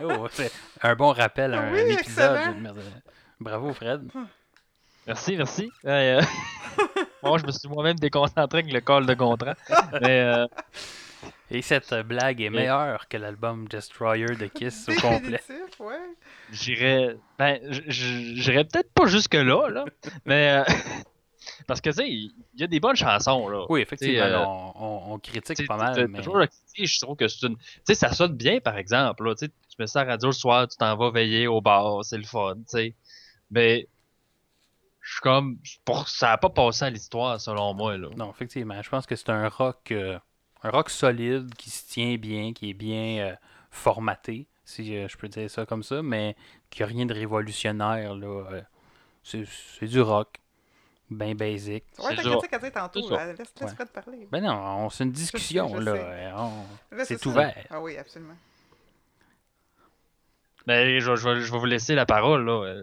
[0.00, 2.36] Oh, c'est un bon rappel, un, Oui, un épisode.
[2.36, 2.74] excellent.
[3.40, 4.08] Bravo, Fred.
[5.06, 5.70] Merci, merci.
[5.82, 6.22] Ouais, euh,
[7.22, 9.54] Moi, je me suis moi-même déconcentré avec le call de Gontran.
[10.00, 10.46] Mais, euh,
[11.50, 15.40] Et cette blague est meilleure que l'album Destroyer de Kiss au complet.
[15.80, 15.96] Ouais.
[16.52, 17.16] J'irais.
[17.38, 17.58] Ben,
[17.88, 19.84] j'irais peut-être pas jusque-là, là.
[20.26, 20.58] mais.
[20.60, 20.64] euh,
[21.66, 23.64] Parce que, tu sais, il y a des bonnes chansons, là.
[23.68, 26.18] Oui, effectivement, euh, on, on- on critique pas mal, mais...
[26.20, 26.42] Toujours
[26.78, 27.56] je trouve que c'est une.
[27.56, 29.24] Tu sais, ça sonne bien, par exemple.
[29.24, 31.46] Là, tu sais, tu mets ça à la radio le soir, tu t'en vas veiller
[31.46, 32.94] au bar, c'est le fun, tu sais.
[33.50, 33.88] Mais.
[35.00, 35.58] Je suis comme.
[35.86, 36.08] Pour...
[36.08, 38.08] Ça n'a pas passé à l'histoire, selon moi, là.
[38.16, 40.18] Non, effectivement, je pense que c'est un rock, euh,
[40.62, 43.34] un rock solide qui se tient bien, qui est bien euh,
[43.70, 46.36] formaté, si euh, je peux dire ça comme ça, mais
[46.70, 48.26] qui a rien de révolutionnaire là.
[48.52, 48.62] euh,
[49.22, 49.44] c'est
[49.78, 50.36] c'est du rock,
[51.10, 51.84] bien basic.
[51.98, 52.30] Ouais, ta ça.
[52.30, 53.74] critique à dire tantôt, là, laisse, laisse Ouais.
[53.74, 54.28] Fred parler.
[54.32, 54.52] Ben non,
[54.86, 55.94] on- c'est une discussion je là.
[55.94, 56.32] sais.
[56.36, 57.54] on- Là, C'est ouvert.
[57.70, 58.36] Ah oui, absolument.
[60.66, 62.82] Mais je, je vais, je vais vous laisser la parole, là.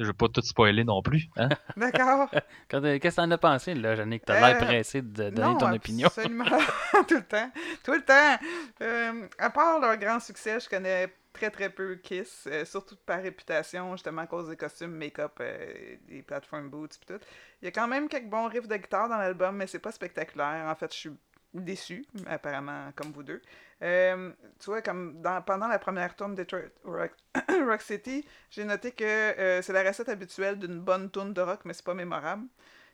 [0.00, 1.26] Je vais pas tout spoiler non plus.
[1.36, 1.50] Hein?
[1.76, 2.28] D'accord.
[2.34, 4.24] Euh, Qu'est-ce que t'en as pensé là, Jannick?
[4.24, 6.06] T'as l'air Euh, pressé de donner non, ton opinion.
[6.06, 6.44] absolument.
[7.06, 7.50] tout le temps.
[7.84, 8.36] Tout le temps.
[8.82, 13.22] Euh, à part leur grand succès, je connais très très peu Kiss, euh, surtout par
[13.22, 17.20] réputation, justement à cause des costumes, make-up, euh, des platform boots pis tout.
[17.62, 19.92] Il y a quand même quelques bons riffs de guitare dans l'album, mais c'est pas
[19.92, 20.66] spectaculaire.
[20.66, 21.10] En fait, je suis
[21.54, 23.40] déçu, apparemment, comme vous deux.
[23.82, 27.12] Euh, tu vois, comme dans, pendant la première tourne de Detroit Rock,
[27.66, 31.60] Rock City, j'ai noté que euh, c'est la recette habituelle d'une bonne tourne de rock,
[31.64, 32.44] mais c'est pas mémorable.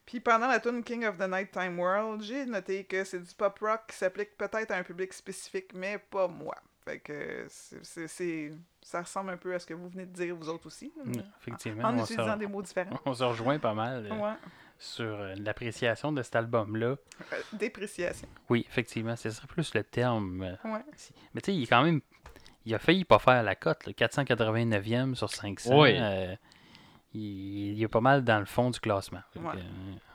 [0.05, 3.59] Puis pendant la tune King of the Nighttime World, j'ai noté que c'est du pop
[3.61, 6.55] rock qui s'applique peut-être à un public spécifique, mais pas moi.
[6.85, 10.49] Fait que c'est- ça ressemble un peu à ce que vous venez de dire, vous
[10.49, 10.93] autres aussi.
[11.05, 12.97] Mm, Effectivement, En se, utilisant des mots différents.
[13.05, 14.35] on se rejoint pas mal euh, Ouais.
[14.79, 16.87] Sur euh, l'appréciation de cet album-là.
[16.87, 16.97] Euh,
[17.55, 18.29] dépréciation.
[18.51, 20.43] Oui, effectivement, ce serait plus le terme.
[20.43, 20.81] euh, Ouais.
[21.35, 22.01] Mais tu sais, il est quand même.
[22.65, 25.81] Il a failli pas faire la cote, là, 489e sur 500.
[25.81, 25.95] Oui.
[25.99, 26.35] euh,
[27.15, 29.23] il, il est pas mal dans le fond du classement.
[29.37, 29.53] Ouais.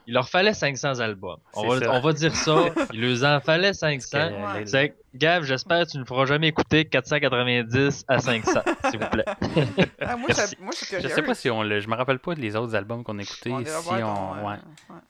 [0.08, 1.40] Il leur fallait 500 albums.
[1.54, 1.92] On va, ça.
[1.94, 2.66] on va dire ça.
[2.94, 4.18] Il leur en fallait 500.
[4.18, 4.60] parce que, Ouais.
[4.62, 9.10] les- C'est- Gav, j'espère que tu ne feras jamais écouter 490 à 500, s'il vous
[9.10, 9.26] plaît.
[10.00, 10.56] Ah, moi, Merci.
[10.56, 11.14] ça- moi, je suis Je curieuse.
[11.14, 11.80] sais pas si on le.
[11.82, 13.52] Je me rappelle pas les autres albums qu'on a écoutés.
[13.52, 14.56] On si on, ton, euh, ouais.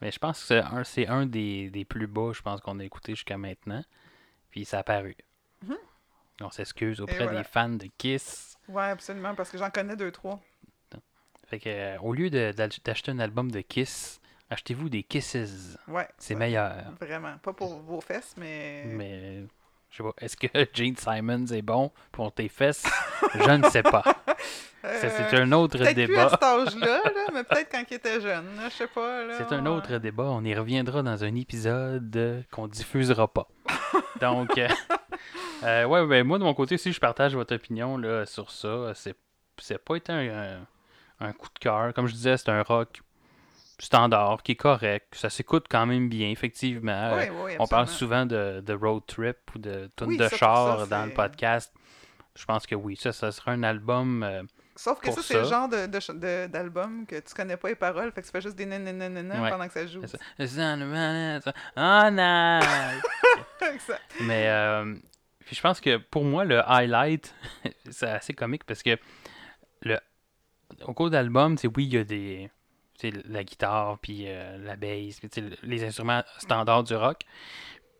[0.01, 3.13] Mais je pense que c'est un, des, des plus bas, je pense, qu'on a écouté
[3.15, 3.83] jusqu'à maintenant.
[4.49, 5.15] Puis ça a apparu.
[5.65, 5.77] Mhm.
[6.41, 7.39] On s'excuse auprès voilà.
[7.39, 8.57] des fans de Kiss.
[8.67, 10.39] Ouais, absolument, parce que j'en connais deux, trois.
[11.47, 14.20] Fait que, euh, au lieu d'acheter un album de Kiss,
[14.51, 15.77] achetez-vous des Kisses.
[15.87, 16.07] Ouais.
[16.17, 16.75] C'est ouais, meilleur.
[16.99, 17.37] Vraiment.
[17.41, 18.83] Pas pour vos fesses, mais.
[18.85, 19.43] Mais
[19.89, 22.85] je sais pas, est-ce que Gene Simons est bon pour tes fesses?
[23.33, 24.03] Je ne sais pas.
[24.83, 26.29] C'est Euh, un autre Peut-être plus à débat.
[26.29, 28.45] cet âge-là, là, mais peut-être quand il était jeune.
[28.57, 29.25] là, Je sais pas.
[29.37, 30.23] C'est un autre débat.
[30.23, 33.47] On y reviendra dans un épisode qu'on diffusera pas.
[34.19, 34.67] Donc, euh,
[35.63, 38.93] euh, ouais, ben, moi de mon côté, si je partage votre opinion là, sur ça,
[38.95, 39.15] c'est
[39.59, 41.93] c'est pas été un, un- un coup de cœur.
[41.93, 43.01] Comme je disais, c'est un rock
[43.83, 45.13] standard qui est correct.
[45.15, 47.15] Ça s'écoute quand même bien, effectivement.
[47.15, 50.27] Oui, Euh, oui, on parle souvent de, de road trip ou de tune Oui, de
[50.27, 51.73] ça, char ça, dans le podcast.
[52.35, 54.23] Je pense que oui, ça, ça sera un album.
[54.23, 54.43] euh,
[54.75, 57.75] Sauf que ça, c'est le genre de- de de- d'album que tu connais pas les
[57.75, 59.49] paroles, fait que tu fais juste des nananana Ouais.
[59.51, 60.01] pendant que ça joue.
[60.07, 60.17] ça.
[61.75, 63.65] Oh!
[63.73, 64.01] Exact.
[64.21, 64.95] Mais euh,
[65.45, 67.35] puis je pense que pour moi, le highlight,
[67.89, 68.97] c'est assez comique parce que
[69.81, 69.99] le,
[70.85, 72.49] au cours d'album, c'est oui, il y a des.
[73.27, 75.29] La guitare, puis euh, la bass, puis
[75.63, 77.21] les instruments standards du rock.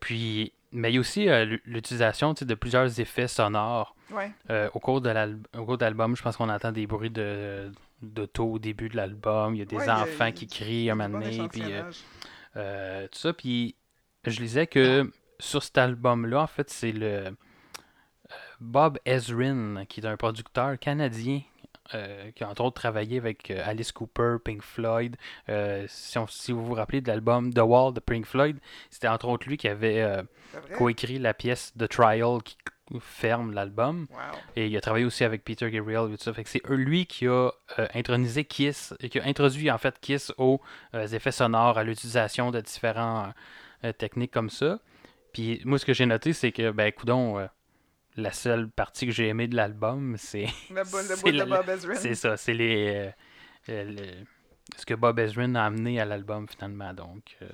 [0.00, 4.30] Puis, mais il y a aussi euh, l'u- l'utilisation de plusieurs effets sonores Ouais.
[4.50, 6.14] euh, au cours de l'al- au cours d'album.
[6.16, 7.70] Je pense qu'on entend des bruits de
[8.02, 9.54] d'auto au début de l'album.
[9.54, 11.48] Il y a des Ouais, a- enfants qui crient un moment donné.
[11.48, 11.62] Puis,
[12.52, 13.32] tout ça.
[13.32, 13.76] Puis
[14.26, 17.36] je lisais que sur cet album-là, en fait, c'est le
[18.60, 21.40] Bob Ezrin, qui est un producteur canadien.
[21.94, 25.16] Euh, qui a entre autres travaillé avec euh, Alice Cooper, Pink Floyd.
[25.48, 28.58] Euh, si, on- si vous vous rappelez de l'album The Wall de Pink Floyd,
[28.90, 30.22] c'était entre autres lui qui avait
[30.76, 32.56] coécrit la pièce The Trial qui
[33.00, 34.06] ferme l'album.
[34.10, 34.18] Wow.
[34.56, 36.32] Et il a travaillé aussi avec Peter Gabriel et tout ça.
[36.34, 37.50] Fait que c'est lui qui a
[37.94, 40.60] intronisé Kiss, et qui a introduit en fait Kiss aux
[40.94, 43.34] effets sonores, à l'utilisation de différentes
[43.98, 44.78] techniques comme ça.
[45.32, 47.48] Puis moi, ce que j'ai noté, c'est que, ben, coudon,
[48.16, 51.94] la seule partie que j'ai aimée de l'album, c'est le C'est la- Bob Ezrin.
[51.94, 53.12] c'est ça, c'est les
[53.68, 54.22] euh, euh,
[54.76, 56.92] ce que Bob Ezrin a amené à l'album finalement.
[56.94, 57.48] Donc, euh,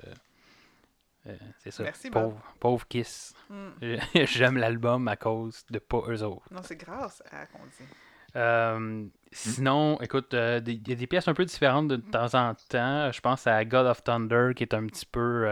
[1.28, 1.82] euh, c'est ça.
[1.84, 2.22] Merci, Bob.
[2.30, 3.34] pauvre, pauvre Kiss.
[3.50, 3.70] Hmm.
[4.14, 6.46] J'aime l'album à cause de pas eux autres.
[6.52, 9.10] Non, c'est grâce à qu'on dit.
[9.32, 13.10] Sinon, écoute, il y a des pièces un peu différentes de temps en temps.
[13.12, 15.46] Je pense à God of Thunder, qui est un petit peu.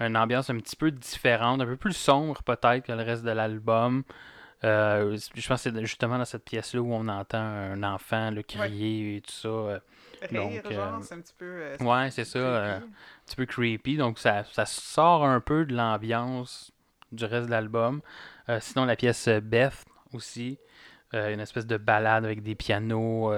[0.00, 3.30] Une ambiance un petit peu différente, un peu plus sombre peut-être que le reste de
[3.30, 4.02] l'album.
[4.62, 8.42] Euh, je pense que c'est justement dans cette pièce-là où on entend un enfant le
[8.42, 9.48] crier et tout ça.
[9.48, 9.78] euh,
[10.30, 11.46] Rire, Donc, genre, euh, c'est un petit peu.
[11.46, 12.38] euh, ouais, c'est ça.
[12.38, 12.82] euh, un
[13.26, 13.96] petit peu creepy.
[13.96, 16.72] Donc, ça, ça sort un peu de l'ambiance
[17.10, 18.02] du reste de l'album.
[18.60, 20.58] Sinon, la pièce Beth aussi.
[21.14, 23.32] une espèce de balade avec des pianos,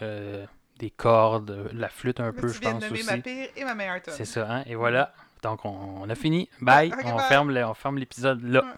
[0.00, 3.10] des cordes, la flûte un Mais peu, tu je viens de pense nommer aussi.
[3.10, 4.14] ma pire et ma meilleure tonne.
[4.14, 4.62] C'est ça, hein?
[4.66, 5.14] Et voilà.
[5.42, 5.70] Donc, on,
[6.02, 6.48] on a fini.
[6.60, 6.92] Bye.
[7.04, 7.28] On, bye.
[7.28, 8.62] Ferme le- on ferme l'épisode là.
[8.62, 8.70] Ouais.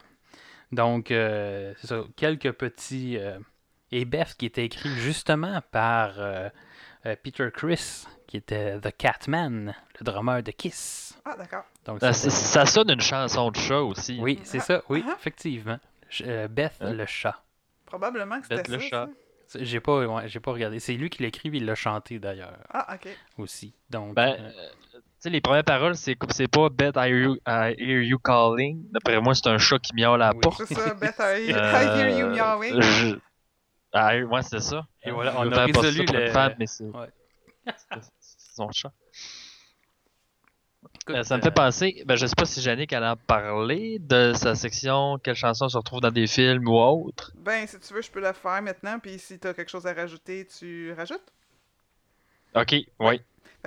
[0.73, 2.03] Donc, euh, c'est ça.
[2.17, 3.19] Quelques petits.
[3.19, 3.39] euh,
[3.93, 6.49] et Beth qui était écrit justement par euh,
[7.07, 11.17] euh, Peter Chris, qui était The Catman, le drummer de Kiss.
[11.25, 11.65] Ah, d'accord.
[11.85, 14.19] Donc, Ça, ça sonne une chanson de chat aussi.
[14.21, 14.83] Oui, c'est Ah, ça.
[14.89, 15.15] Oui, ah.
[15.19, 15.79] effectivement.
[16.09, 16.93] Je- euh, Beth Hein?
[16.93, 17.41] le chat.
[17.87, 19.09] Probablement que c'était Bête le chat.
[19.55, 20.81] J'ai pas, ouais, j'ai pas regardé.
[20.81, 23.09] C'est lui qui l'écrit, il l'a chanté d'ailleurs Ah, ok.
[23.39, 23.75] aussi.
[23.91, 24.53] Donc, Ben,
[25.25, 28.85] sais, les premières paroles, c'est c'est pas Beth, I hear you, I hear you calling.
[28.91, 30.41] D'après moi, c'est un chat qui miaule à la Oui.
[30.41, 30.63] porte.
[30.67, 32.83] C'est ça, Beth, I, I hear you Euh, meowing.
[32.83, 33.19] je-
[33.93, 34.87] Ah, ouais, c'est ça.
[35.05, 37.09] Et voilà, on veux a résolu le- femme, mais c'est Ouais.
[38.19, 38.93] son chat.
[41.01, 43.17] écoute, Euh, ça me euh, fait penser, ben, je sais pas si Yannick allait en
[43.17, 47.31] parler de sa section Quelle chanson se retrouve dans des films ou autre.
[47.37, 49.93] Ben, si tu veux, je peux la faire maintenant, puis si t'as quelque chose à
[49.95, 51.33] rajouter, tu rajoutes.
[52.55, 53.21] Ok, oui.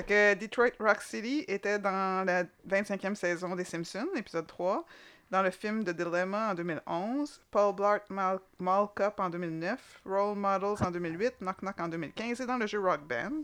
[0.06, 4.86] Detroit Rock City était dans la 25e saison des Simpsons, épisode 3.
[5.30, 7.42] Dans le film The Dilemma en 2011.
[7.52, 10.02] Paul Blart Mal, Mall Cop en 2009.
[10.06, 11.36] Role Models en 2008.
[11.42, 12.40] Knock Knock en 2015.
[12.42, 13.44] Et dans le jeu Rock Band.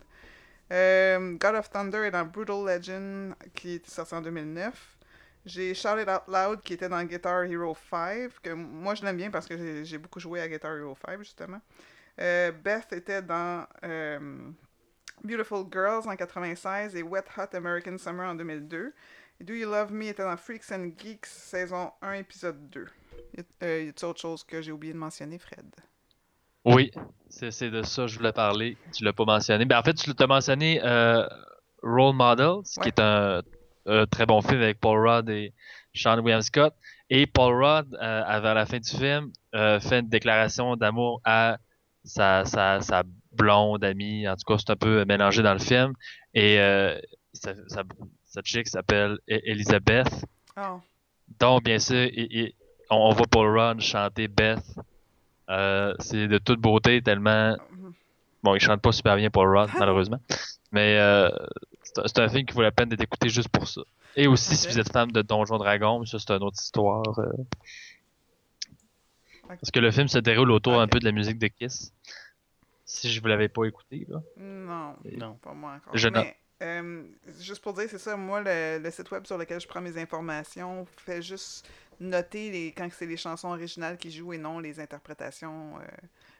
[0.72, 4.98] Euh, God of Thunder est dans Brutal Legend qui est sorti en 2009.
[5.46, 8.30] J'ai It Out Loud qui était dans Guitar Hero 5.
[8.42, 11.20] Que moi je l'aime bien parce que j'ai- j'ai beaucoup joué à Guitar Hero 5
[11.20, 11.60] justement.
[12.22, 14.20] Euh, Beth était dans euh,
[15.24, 18.94] Beautiful Girls en 96 et Wet Hot American Summer en 2002.
[19.40, 22.88] Et Do You Love Me était dans Freaks and Geeks saison 1 épisode 2.
[23.38, 25.66] Y a- euh, a-t-il autre chose que j'ai oublié de mentionner, Fred?
[26.66, 26.92] Oui,
[27.30, 28.78] c'est de ça que je voulais parler.
[28.94, 29.66] Tu l'as pas mentionné.
[29.66, 31.28] Ben, en fait, tu l'as mentionné euh,
[31.82, 33.42] Role Models, qui est un,
[33.86, 35.54] un très bon film avec Paul Rudd et
[35.94, 36.74] Sean William Scott.
[37.10, 41.22] Et Paul Rudd, euh, à- vers la fin du film, euh, fait une déclaration d'amour
[41.26, 41.58] à
[42.06, 43.04] sa, sa, sa
[43.36, 44.28] blonde amie.
[44.28, 45.94] En tout cas, c'est un peu mélangé dans le film.
[46.34, 47.00] Et euh,
[47.34, 47.84] sa, sa,
[48.26, 50.26] sa chick s'appelle E- Elizabeth.
[50.58, 50.80] Oh,
[51.40, 52.54] Donc, bien sûr, il- il-
[52.90, 54.64] on, on voit Paul Rudd chanter Beth.
[55.50, 57.58] Euh, c'est de toute beauté, tellement.
[57.72, 57.94] mhm.
[58.44, 60.20] Bon, il chante pas super bien Paul Rudd, malheureusement.
[60.72, 61.30] Mais euh,
[61.84, 63.82] c'est un- film qui vaut la peine d'être écouté juste pour ça.
[64.16, 67.04] Et aussi, si vous êtes fan de Donjon Dragon, mais ça, c'est une autre histoire.
[67.20, 67.32] euh.
[69.48, 71.92] Parce que le film se déroule autour un peu de la musique de Kiss.
[72.86, 74.22] Si je vous l'avais pas écouté, là.
[74.38, 75.36] Non, Non.
[75.36, 75.96] pas moi encore.
[75.96, 77.04] Je Mais, euh,
[77.40, 79.98] juste pour dire, c'est ça, moi, le, le site web sur lequel je prends mes
[79.98, 81.68] informations fait juste
[82.00, 85.86] noter les, quand c'est les chansons originales qui jouent et non les interprétations euh,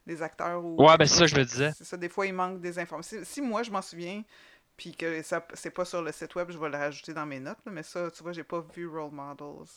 [0.06, 0.64] des acteurs.
[0.64, 1.72] Ou Ouais, ben, c'est ça que je me disais.
[1.78, 3.20] C'est ça, des fois, il manque des informations.
[3.20, 4.24] Si, si moi, je m'en souviens,
[4.76, 7.40] puis que ça c'est pas sur le site web, je vais le rajouter dans mes
[7.40, 9.70] notes, là, mais ça, tu vois, j'ai pas vu Role Models.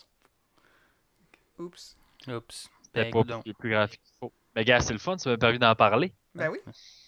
[1.59, 1.97] Oups.
[2.29, 2.71] Oups.
[2.95, 4.33] Ben, pas plus, plus graphique qu'il faut.
[4.55, 6.13] Mais gars, c'est le fun, ça m'a permis d'en parler.
[6.37, 6.59] Ben oui,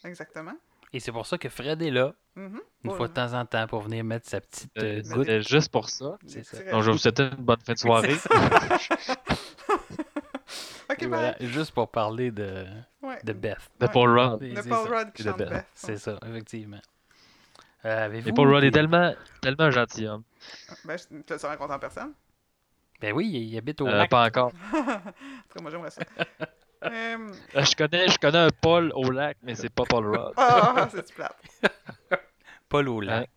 [0.05, 0.55] exactement.
[0.93, 2.61] Et c'est pour ça que Fred est là, Mhm.
[2.85, 5.27] une fois de temps en temps, pour venir mettre sa petite Euh, euh, goutte.
[5.27, 6.17] C'était juste pour ça.
[6.27, 6.71] Ça.
[6.71, 8.17] Donc, je vous souhaiter une bonne fin de soirée.
[10.91, 11.09] Ok, Et bye.
[11.09, 12.65] voilà, juste pour parler de,
[13.03, 13.19] Ouais.
[13.23, 13.59] de Beth.
[13.79, 13.93] De Ouais.
[13.93, 14.39] Paul Rudd.
[14.41, 14.97] C'est- De Paul ça.
[14.99, 15.49] Rudd qui Et de chante Beth.
[15.51, 15.67] Beth.
[15.75, 16.81] C'est ça, effectivement.
[17.85, 20.23] Euh, Et Paul Rudd est tellement, tellement un gentilhomme.
[20.87, 22.13] Ben, je- tu l'as rencontré en personne?
[23.03, 24.51] Ben oui, il habite au Euh, pas encore.
[24.73, 26.03] En tout cas, moi, j'aimerais ça.
[26.85, 27.17] Euh,
[27.57, 30.33] Euh, Je connais, je connais un Paul au lac, mais c'est pas Paul Rudd.
[30.37, 31.37] Ah, c'est plate?
[32.69, 33.31] Paul au lac.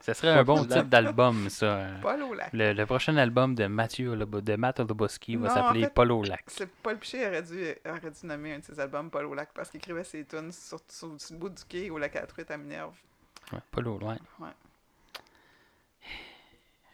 [0.00, 1.76] Ça serait un bon titre d'album, ça.
[1.86, 2.00] hein.
[2.00, 2.50] Paul au lac.
[2.52, 6.22] Le, le prochain album de Mathieu de Matt Loboski va en s'appeler fait, Paul au
[6.22, 6.42] lac.
[6.46, 9.50] C'est Paul Piché aurait dû, aurait dû nommer un de ses albums Paul au lac
[9.54, 12.20] parce qu'il écrivait ses tunes sur, sur, sur le bout du quai au lac à
[12.20, 12.94] la truite à Minerve.
[13.52, 14.16] Ouais, Paul au loin.
[14.38, 14.48] Ouais.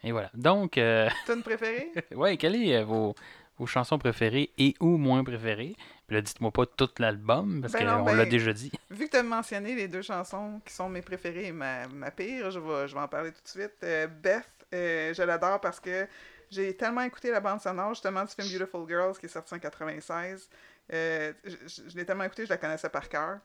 [0.03, 0.29] Et voilà.
[0.33, 1.91] Donc, euh, Tune préférée?
[2.15, 3.15] ouais, quelles sont euh, vos,
[3.59, 5.75] vos chansons préférées et ou moins préférées?
[6.07, 8.71] Puis là, dites-moi pas tout l'album, parce Ben qu'on non, ben- l'a déjà dit.
[8.89, 12.09] Vu que tu as mentionné les deux chansons qui sont mes préférées et ma, ma
[12.09, 13.73] pire, je vais, je vais en parler tout de suite.
[13.83, 16.07] Euh, Beth, euh, je l'adore parce que
[16.49, 19.59] j'ai tellement écouté la bande sonore justement du film Beautiful Girls qui est sorti en
[19.59, 20.49] 96.
[20.91, 23.37] Euh, je je- je l'ai tellement écouté, je la connaissais par cœur.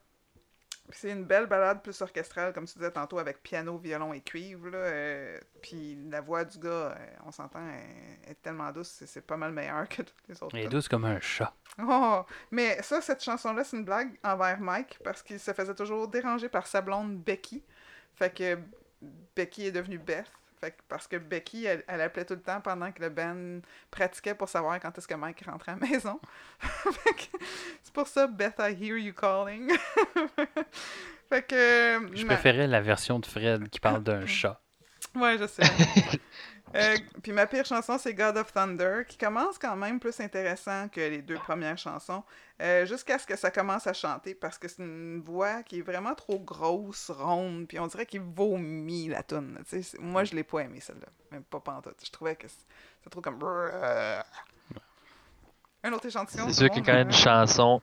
[0.91, 4.69] C'est une belle balade plus orchestrale, comme tu disais tantôt, avec piano, violon et cuivre.
[4.69, 7.67] Là, euh, puis la voix du gars, euh, on s'entend,
[8.27, 10.55] est tellement douce, c'est- c'est pas mal meilleur que toutes les autres.
[10.57, 11.55] Elle est douce comme un chat.
[11.83, 16.07] Oh, mais ça, cette chanson-là, c'est une blague envers Mike parce qu'il se faisait toujours
[16.07, 17.65] déranger par sa blonde Becky.
[18.15, 18.59] Fait que
[19.35, 20.31] Becky est devenue Beth.
[20.65, 23.61] Fait parce que Becky, elle, elle appelait tout le temps pendant que le band
[23.91, 26.19] pratiquait pour savoir quand est-ce que Mike rentrait à la maison.
[27.83, 29.71] C'est pour ça, Beth, I hear you calling.
[31.29, 32.09] fait que.
[32.15, 34.59] Je ma- préférais la version de Fred qui parle d'un chat.
[35.15, 35.63] Ouais, je sais.
[36.75, 40.89] Euh, puis ma pire chanson, c'est God of Thunder, qui commence quand même plus intéressant
[40.89, 42.25] que les deux premières chansons,
[42.61, 45.83] euh, jusqu'à ce que ça commence à chanter, parce que c'est une voix qui est
[45.83, 49.23] vraiment trop grosse, ronde, puis on dirait qu'il vomit la.
[49.67, 51.97] C'est- Moi, je l'ai pas aimé celle-là, même pas pantoute.
[52.05, 53.39] Je trouvais que c'est trop comme...
[55.85, 56.47] Un autre échantillon.
[56.49, 57.81] C'est sûr que quand une chanson,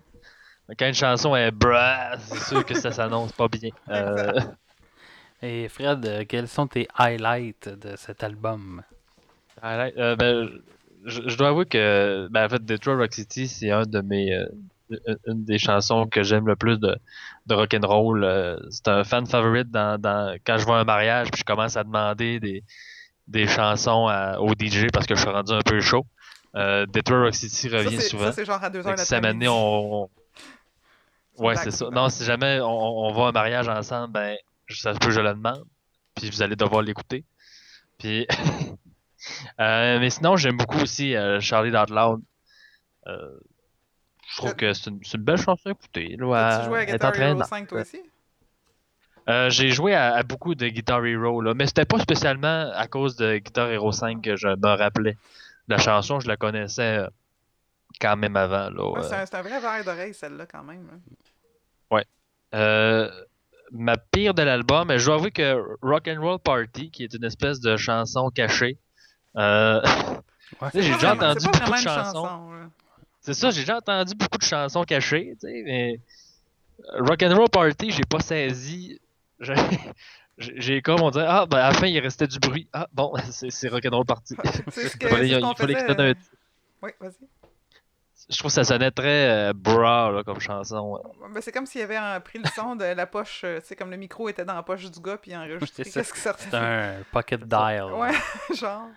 [0.77, 3.69] quand une chanson est bruh, c'est sûr que ça s'annonce pas bien.
[3.89, 4.33] Euh,
[5.41, 8.83] Et Fred, euh, quels sont tes highlights de cet album?
[9.61, 10.49] highlight, euh, ben,
[11.05, 14.33] je, je dois avouer que, ben, en fait, Detroit Rock City, c'est un de mes,
[14.33, 14.45] euh,
[15.27, 16.95] une- des chansons que j'aime le plus de,
[17.47, 18.23] de rock'n'roll.
[18.23, 21.75] Euh, c'est un fan favorite dans, dans, quand je vois un mariage, puis je commence
[21.77, 22.63] à demander des,
[23.27, 26.05] des chansons à- au DJ parce que je suis rendu un peu chaud.
[26.55, 28.25] Euh, Detroit Rock City revient souvent.
[28.25, 30.09] Ça, c'est genre à 2h Fait que si à un moment donné, on...
[31.37, 31.89] Ouais, c'est ça.
[31.91, 32.67] Non, si jamais on,
[33.07, 34.35] on va à un mariage ensemble, ben,
[34.75, 35.63] ça se peut je le demande.
[36.15, 37.23] Puis vous allez devoir l'écouter.
[37.97, 38.27] Puis...
[39.59, 42.23] Euh, mais sinon, j'aime beaucoup aussi euh, Charlie Out Loud.
[43.05, 43.39] Euh,
[44.27, 46.15] je trouve que c'est une, belle chanson à écouter.
[46.17, 47.45] Là, Tu jouais à Guitar Hero entraînante.
[47.47, 48.01] 5 toi aussi?
[49.49, 53.15] J'ai joué à, à beaucoup de Guitar Hero, là, mais c'était pas spécialement à cause
[53.15, 55.17] de Guitar Hero 5 que je me rappelais.
[55.67, 57.05] La chanson, je la connaissais
[57.99, 58.71] quand même avant.
[58.71, 60.87] Ouais, c'est un, vrai verre d'oreille, celle-là, quand même.
[60.91, 60.99] hein.
[62.53, 63.09] Euh,
[63.71, 67.23] ma pire de l'album, je dois avouer que Rock and Roll Party, qui est une
[67.23, 68.77] espèce de chanson cachée,
[69.37, 69.81] euh,
[70.61, 72.03] Ouais, j'ai déjà vraiment- entendu beaucoup de chansons.
[72.13, 72.49] chanson,
[73.21, 75.99] c'est ça, j'ai déjà entendu beaucoup de chansons cachées, tu sais, mais
[76.99, 78.99] Rock and Roll Party, j'ai pas saisi.
[80.37, 82.67] J'ai- comme on dirait, ah, ben à la fin il restait du bruit.
[82.73, 84.35] Ah, bon, c'est c'est Rock and Roll Party.
[84.71, 86.13] C'est ce que- Il fallait- il que un- euh,
[86.81, 87.11] Oui, vas-y.
[88.29, 90.99] Je trouve que ça sonnait très euh, bra là, comme chanson.
[91.21, 93.67] Ouais, ben, c'est comme s'il avait euh, pris le son de la poche, euh, tu
[93.67, 95.99] sais, comme le micro était dans la poche du gars, puis il enregistrait C'est ça.
[96.01, 96.43] qu'est-ce qui sortait.
[96.49, 97.91] C'est un pocket dial.
[97.93, 98.11] Ouais,
[98.55, 98.87] genre.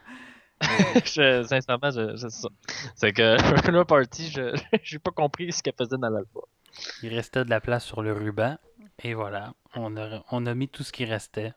[0.61, 2.49] Mais- Je- sincèrement, je, je- c'est ça.
[2.95, 6.43] C'est que Roll Party, je j'ai pas compris ce qu'elle faisait dans l'album.
[7.03, 8.57] Il restait de la place sur le ruban.
[9.03, 11.53] Et voilà, on a, on a mis tout ce qui restait.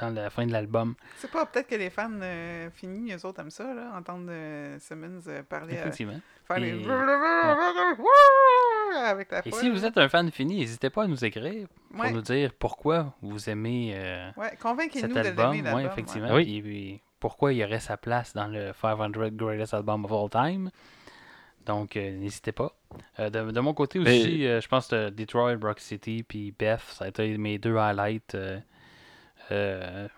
[0.00, 0.94] Dans la fin de l'album.
[1.16, 4.78] C'est pas peut-être que les fans euh, finis, eux autres aiment ça, là, entendre euh,
[4.78, 6.20] Simmons euh, parler, euh, Effectivement.
[6.46, 6.80] faire les...
[6.80, 6.86] Et-
[9.04, 9.60] avec la Et foule.
[9.60, 12.52] si vous êtes un fan fini, n'hésitez pas à nous écrire pour Ouais, nous dire
[12.58, 15.50] pourquoi vous aimez euh, ouais, convainquez-nous cet de album.
[15.56, 15.86] Ouais, l'album.
[15.86, 16.34] effectivement.
[16.34, 16.44] Oui.
[16.44, 20.30] Puis, puis pourquoi il y aurait sa place dans le 500 Greatest Album of All
[20.30, 20.70] Time.
[21.66, 22.72] Donc, euh, n'hésitez pas.
[23.18, 26.54] Euh, de, de mon côté Mais- aussi, euh, je pense que Detroit, Rock City, puis
[26.58, 28.36] Beth, ça a été mes deux highlights
[29.50, 30.08] euh,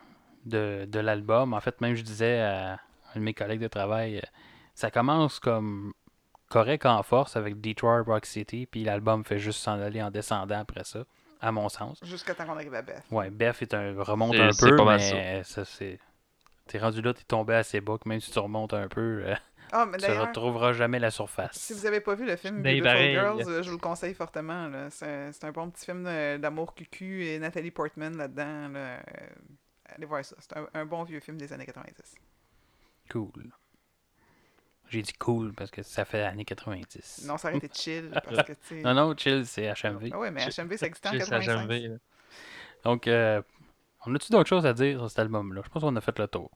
[0.44, 1.54] de, de l'album.
[1.54, 2.78] En fait, même je disais à
[3.14, 4.22] un de mes collègues de travail, euh,
[4.74, 5.92] ça commence comme
[6.48, 10.58] correct en force avec Detroit, Rock City, puis l'album fait juste s'en aller en descendant
[10.60, 11.04] après ça,
[11.40, 11.98] à mon sens.
[12.02, 13.02] Jusqu'à temps qu'on arrive à Beth.
[13.10, 15.98] Ouais, Beth est un, remonte un peu, mais ça, c'est.
[16.66, 19.34] T'es rendu là, t'es tombé assez bas, que même si tu remontes un peu, euh,
[19.72, 21.56] Ah, mais tu ne retrouveras jamais la surface.
[21.56, 23.12] si vous avez pas vu le film Mais Beautiful pareil.
[23.14, 24.68] Girls, euh, je vous le conseille fortement.
[24.68, 24.90] là.
[24.90, 26.04] C'est c'est un bon petit film
[26.38, 28.68] d'amour cucu et Nathalie Portman là-dedans.
[28.68, 28.78] là.
[28.78, 29.00] Euh,
[29.94, 30.36] Allez voir ça.
[30.38, 32.14] C'est un, un bon vieux film des années 90.
[33.10, 33.52] Cool.
[34.88, 37.24] J'ai dit cool parce que ça fait années 90.
[37.26, 38.82] Non, ça aurait été chill parce que, tu sais...
[38.82, 40.10] non, non, chill, c'est HMV.
[40.12, 41.44] Ah ouais, mais HMV, ça existait en J'ai ça 85.
[41.46, 41.96] jamais, là.
[42.84, 43.40] Donc, euh,
[44.06, 45.62] on a-tu d'autres choses à dire sur cet album-là?
[45.64, 46.50] Je pense qu'on a fait le tour.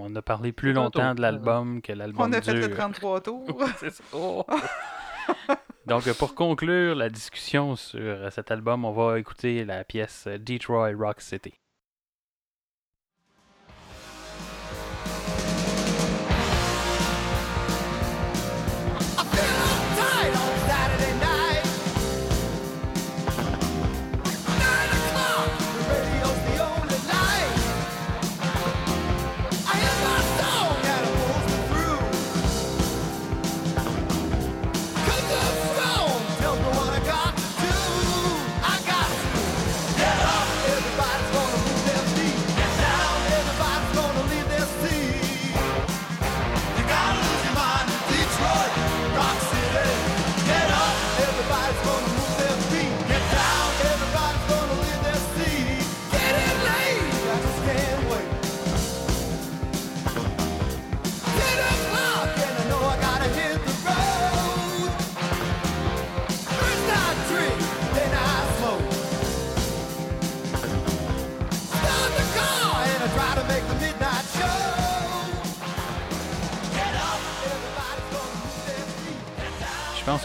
[0.00, 2.76] On a parlé plus longtemps de l'album que l'album On a fait le dure.
[2.76, 3.64] 33 tours.
[4.12, 4.44] Oh.
[5.86, 11.20] Donc, pour conclure la discussion sur cet album, on va écouter la pièce Detroit Rock
[11.20, 11.54] City.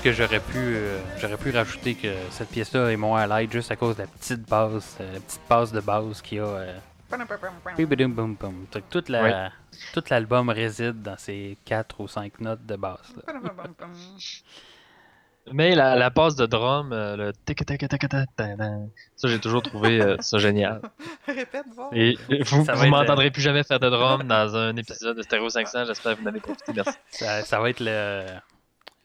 [0.04, 3.76] Que j'aurais pu, euh, j'aurais pu rajouter que cette pièce-là est mon highlight juste à
[3.78, 6.46] cause de la petite base, euh, la petite passe de base qu'il y a.
[6.46, 6.78] euh,
[8.90, 9.50] Toute la, Ouais.
[9.94, 13.14] tout l'album réside dans ces 4 ou 5 notes de basse.
[15.52, 18.30] Mais la, la passe de drum, euh, le tic tic tic tic tic
[19.18, 20.82] ça j'ai toujours trouvé euh, ça génial.
[21.28, 21.66] Répète.
[21.92, 25.50] Et vous, vous être, m'entendrez plus jamais faire de drum dans un épisode de Stereo
[25.50, 26.98] 500, j'espère que vous en avez profité, merci.
[27.10, 28.26] Ça, ça va être le,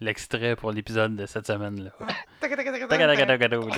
[0.01, 1.47] l'extrait pour l'épisode de cette.
[2.89, 3.69] Tagadagadagadou.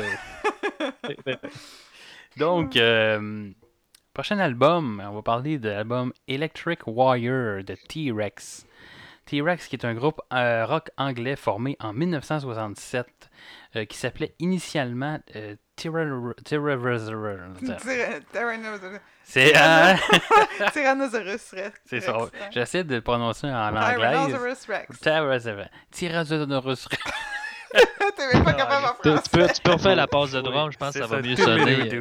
[2.37, 3.51] Donc, euh,
[4.15, 8.67] prochain album, on va parler de l'album Electric Wire de T-Rex.
[9.27, 13.31] T-Rex, qui est un groupe euh, rock anglais formé en 1967,
[13.77, 17.41] euh, qui s'appelait initialement euh, Tyranno- Tyrannosaurus.
[19.37, 19.95] Euh,
[20.73, 21.81] Tyrannosaurus Rex.
[21.87, 22.13] c'est ça.
[22.17, 23.95] Rex, J'essaie de le prononcer en anglais.
[24.13, 25.01] Tyrannosaurus Rex.
[25.91, 27.03] Tyrannosaurus Rex.
[28.17, 30.71] T'es même pas capable en Tu, tu peux, tu peux refaire la passe de drum,
[30.73, 32.01] je pense que ça va mieux sonner.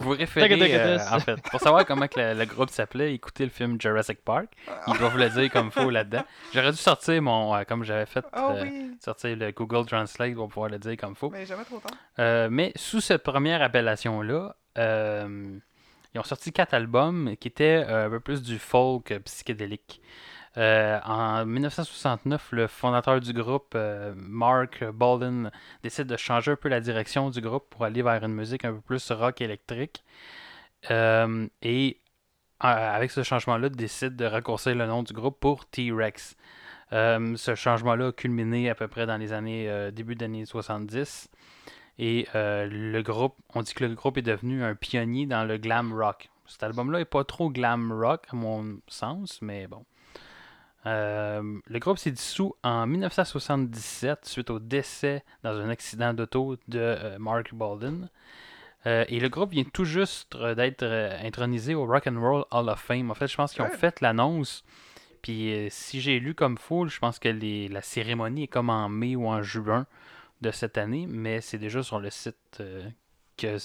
[0.00, 3.50] Vous référez, euh, en fait, pour savoir comment que le, le groupe s'appelait, écoutez le
[3.50, 4.46] film Jurassic Park.
[4.86, 6.24] Ils doivent le dire comme faut là-dedans.
[6.54, 10.34] J'aurais dû sortir mon, euh, comme j'avais fait, Oh euh, oui, sortir le Google Translate
[10.34, 11.30] pour pouvoir le dire comme faut.
[11.30, 11.92] mais jamais trop tard.
[12.18, 15.58] Euh, mais sous cette première appellation-là, euh,
[16.14, 20.00] ils ont sorti quatre albums qui étaient euh, un peu plus du folk psychédélique.
[20.56, 25.50] Euh, en 1969, le fondateur du groupe, euh, Mark Bolden,
[25.82, 28.72] décide de changer un peu la direction du groupe pour aller vers une musique un
[28.72, 30.04] peu plus rock électrique.
[30.90, 31.98] Euh, et
[32.60, 36.36] avec ce changement-là, décide de raccourcir le nom du groupe pour T-Rex.
[36.90, 41.30] Ce changement-là a culminé à peu près dans les années début des années 70.
[41.98, 45.94] Et le groupe, on dit que le groupe est devenu un pionnier dans le glam
[45.94, 46.28] rock.
[46.46, 49.86] Cet album-là est pas trop glam rock à mon sens, mais bon.
[50.86, 56.78] Euh, le groupe s'est dissous en 1977 suite au décès dans un accident d'auto de
[56.78, 58.08] euh, Mark Bolden.
[58.86, 60.84] Euh, et le groupe vient tout juste d'être
[61.22, 63.10] intronisé au Rock and Roll Hall of Fame.
[63.10, 64.64] En fait, je pense qu'ils ont fait l'annonce.
[65.20, 68.88] Puis si j'ai lu comme foule, je pense que les- la cérémonie est comme en
[68.88, 69.86] mai ou en juin
[70.40, 72.62] de cette année, mais c'est déjà sur le site
[73.36, 73.56] que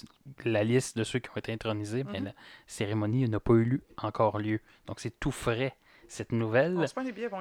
[0.43, 2.25] la liste de ceux qui ont été intronisés, mais Mhm.
[2.25, 2.31] la
[2.67, 4.59] cérémonie n'a pas eu lieu- encore lieu.
[4.87, 5.75] Donc c'est tout frais
[6.11, 6.77] cette nouvelle.
[6.77, 7.37] On se prend les billets, va.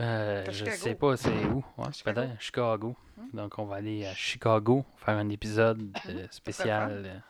[0.00, 0.76] Euh, À je Chicago.
[0.76, 1.64] sais pas c'est où.
[1.78, 2.20] Ouais, Chicago.
[2.20, 2.96] peut-être Chicago.
[3.16, 3.36] Hmm.
[3.36, 7.22] Donc on va aller à Chicago faire un épisode euh, spécial.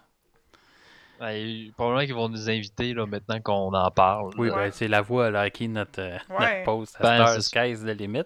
[1.21, 4.33] Ouais, probablement qu'ils vont nous inviter là, maintenant qu'on en parle.
[4.39, 6.59] Oui, ben, c'est la voix là, qui est notre, euh, Ouais.
[6.59, 8.25] notre post à Ben, Sky's the Limit.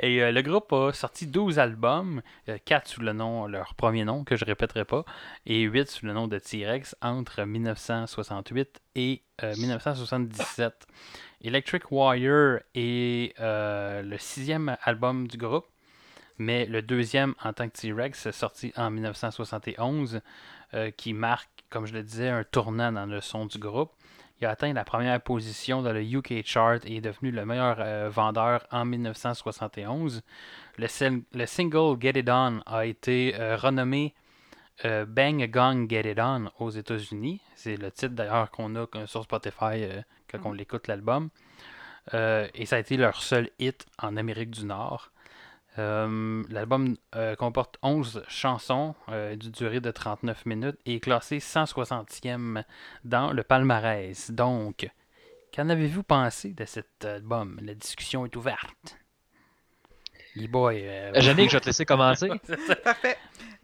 [0.00, 2.22] Et euh, le groupe a sorti 12 albums,
[2.64, 5.04] 4 sous le nom, leur premier nom, que je répéterai pas,
[5.46, 10.86] et 8 sous le nom de T-Rex entre 1968 et euh, 1977.
[11.42, 15.66] Electric Wire est euh, le sixième album du groupe,
[16.38, 20.20] mais le deuxième en tant que T-Rex, sorti en 1971,
[20.74, 23.92] euh, qui marque, comme je le disais, un tournant dans le son du groupe.
[24.40, 27.76] Il a atteint la première position dans le UK chart et est devenu le meilleur
[27.80, 30.22] euh, vendeur en 1971.
[30.78, 34.14] Le, sing- le single Get It On a été euh, renommé
[34.84, 37.40] euh, Bang a Gong Get It On aux États-Unis.
[37.56, 39.86] C'est le titre d'ailleurs qu'on a sur Spotify
[40.30, 41.30] quand on l'écoute l'album.
[42.12, 45.10] Et ça a été leur seul hit en Amérique du Nord.
[45.78, 51.38] Euh, L'album euh, comporte 11 chansons euh, d'une durée de 39 minutes et est classé
[51.38, 52.64] 160e
[53.04, 54.30] dans le palmarès.
[54.30, 54.90] Donc,
[55.54, 57.58] qu'en avez-vous pensé de cet album?
[57.62, 58.98] La discussion est ouverte.
[60.46, 60.74] Boys.
[60.74, 62.28] euh, je vais te laisser commencer.
[62.84, 63.16] Parfait.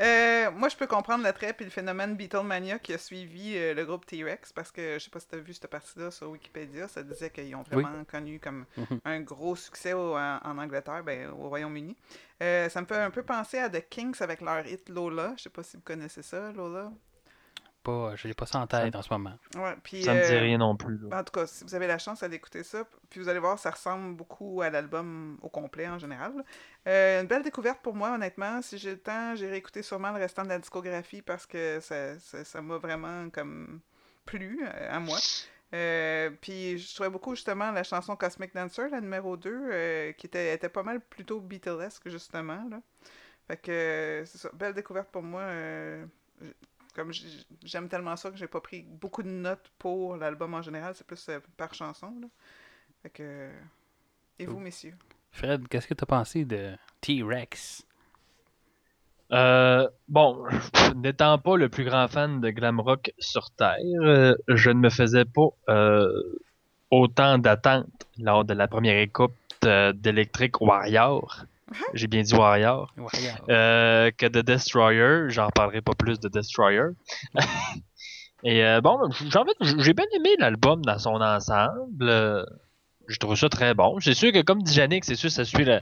[0.03, 3.85] Euh, moi, je peux comprendre l'attrait et le phénomène Beatlemania qui a suivi euh, le
[3.85, 6.89] groupe T-Rex parce que je sais pas si tu as vu cette partie-là sur Wikipédia,
[6.89, 9.01] ça disait qu'ils ont vraiment connu comme Mhm.
[9.05, 11.97] un gros succès au- en, en Angleterre, ben, au Royaume-Uni.
[12.43, 15.35] Euh, ça me fait un peu penser à The Kings avec leur hit Lola.
[15.37, 16.91] Je sais pas si vous connaissez ça, Lola.
[17.85, 19.39] Pas, je l'ai pas ça en tête en ce moment.
[19.57, 20.99] Ouais, puis, Ça me dit euh, rien non plus.
[20.99, 21.21] là.
[21.21, 23.71] En tout cas, si vous avez la chance d'écouter ça, puis vous allez voir, ça
[23.71, 26.33] ressemble beaucoup à l'album au complet en général.
[26.89, 28.61] Euh, une belle découverte pour moi, honnêtement.
[28.63, 32.19] Si j'ai le temps, j'irai écouter sûrement le restant de la discographie parce que ça
[32.19, 33.81] ça- ça m'a vraiment comme
[34.27, 35.19] plu euh, à moi.
[35.75, 40.27] Euh, puis je trouvais beaucoup justement la chanson Cosmic Dancer, la numéro 2, euh, qui
[40.27, 42.65] était, était pas mal plutôt Beatlesque justement.
[42.71, 42.81] Là.
[43.49, 45.43] Fait que euh, c'est ça, belle découverte pour moi.
[46.95, 47.13] Comme
[47.63, 51.07] j'aime tellement ça que j'ai pas pris beaucoup de notes pour l'album en général, c'est
[51.07, 52.15] plus euh, par chanson.
[52.21, 52.29] Là.
[53.03, 53.51] Fait que.
[54.39, 54.95] Et vous, messieurs?
[55.31, 57.85] Fred, qu'est-ce que tu as pensé de T-Rex?
[59.33, 60.45] Euh, bon,
[60.97, 64.91] n'étant pas le plus grand fan de glam rock sur Terre, euh, je ne me
[64.91, 66.09] faisais pas euh,
[66.91, 69.33] autant d'attentes lors de la première écoute
[69.63, 71.47] d'Electric Warrior.
[71.95, 72.93] J'ai bien dit Warrior.
[73.51, 75.31] Euh, que de Destroyer.
[75.31, 76.89] J'en parlerai pas plus de Destroyer.
[78.45, 82.45] Et euh, bon, j'ai en fait, j'ai bien aimé l'album dans son ensemble.
[83.07, 83.99] Je trouve ça très bon.
[84.01, 85.81] C'est sûr que, comme dit Yannick, c'est sûr que ça suit la,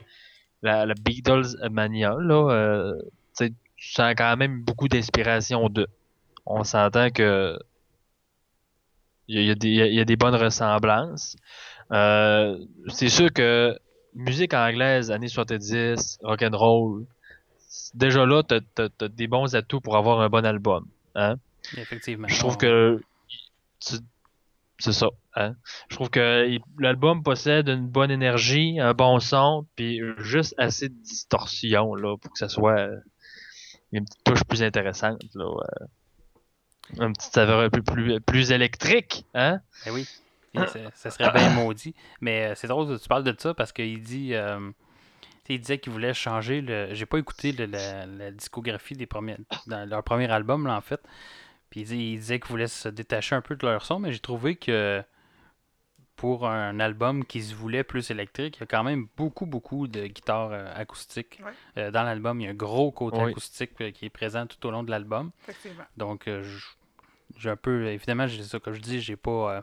[0.62, 2.14] la, la Beatles mania.
[2.20, 2.93] Là, euh,
[3.36, 5.88] tu sens quand même beaucoup d'inspiration de.
[6.47, 7.59] On s'entend que
[9.28, 11.36] il y, a- il y a des- il y a des bonnes ressemblances.
[11.93, 13.76] Euh, c'est sûr que
[14.15, 17.07] musique anglaise, années 70, rock'n'roll,
[17.95, 20.87] déjà là, t'as, t'as des bons atouts pour avoir un bon album.
[21.15, 21.37] Hein?
[21.77, 22.29] effectivement.
[22.29, 23.01] Je trouve que
[23.79, 25.09] c'est ça.
[25.37, 25.55] Hein?
[25.89, 30.95] Je trouve que l'album possède une bonne énergie, un bon son, puis juste assez de
[30.95, 32.89] distorsion là, pour que ça soit
[33.93, 35.23] une petite touche plus intéressante.
[35.35, 35.51] Là.
[36.99, 39.25] Une petite saveur un peu plus, plus électrique.
[39.35, 39.61] Hein?
[39.87, 40.07] Eh oui.
[40.55, 40.59] Et
[40.95, 41.95] ça, serait bien maudit.
[42.21, 44.35] Mais euh, c'est drôle que tu parles de ça parce qu'il dit.
[44.35, 44.59] euh,
[45.45, 46.89] tu sais, il disait qu'il voulait changer le.
[46.95, 49.39] J'ai pas écouté le- la, la discographie des premiers.
[49.67, 51.01] dans leur premier album, là, en fait.
[51.71, 54.13] Puis il, dit- il disait qu'il voulait se détacher un peu de leur son, mais
[54.13, 55.03] j'ai trouvé que.
[56.17, 59.89] pour un album qui se voulait plus électrique, il y a quand même beaucoup, beaucoup
[59.89, 61.41] de guitares euh, acoustiques.
[61.45, 61.53] Ouais.
[61.79, 63.31] Euh, dans l'album, il y a un gros côté Oui.
[63.31, 65.33] acoustique euh, qui est présent tout au long de l'album.
[65.49, 65.85] Effectivement.
[65.97, 66.45] Donc, euh,
[67.39, 67.87] j'ai un peu.
[67.89, 69.57] Évidemment, j'ai ça, comme je dis, j'ai pas.
[69.57, 69.63] euh,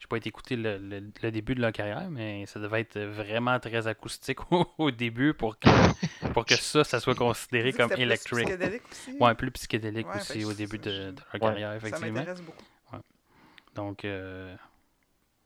[0.00, 2.98] j'ai pas été écouter le, le- le début de leur carrière, mais ça devait être
[3.00, 5.68] vraiment très acoustique au, au début pour que,
[6.32, 8.38] pour que ça, ça soit considéré comme c'était plus électrique.
[8.44, 9.16] psychédélique aussi.
[9.20, 11.40] Ouais, plus psychédélique Ouais, aussi au début de, de leur Ouais.
[11.40, 12.12] carrière, Ça effectivement.
[12.12, 12.64] m'intéresse beaucoup.
[13.74, 14.54] Donc, euh,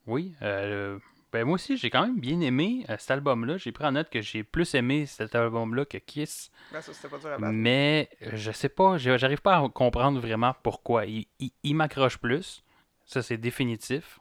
[0.06, 0.34] oui.
[0.42, 0.98] euh,
[1.32, 3.56] ben moi aussi, j'ai quand même bien aimé euh, cet album-là.
[3.58, 6.50] J'ai pris en note que j'ai plus aimé cet album-là que Kiss.
[6.72, 7.52] Ben, ça, c'était pas dur à battre.
[7.54, 11.06] Mais je sais pas, j'arrive pas à comprendre vraiment pourquoi.
[11.06, 12.62] Il, il- il m'accroche plus.
[13.06, 14.20] Ça, c'est définitif.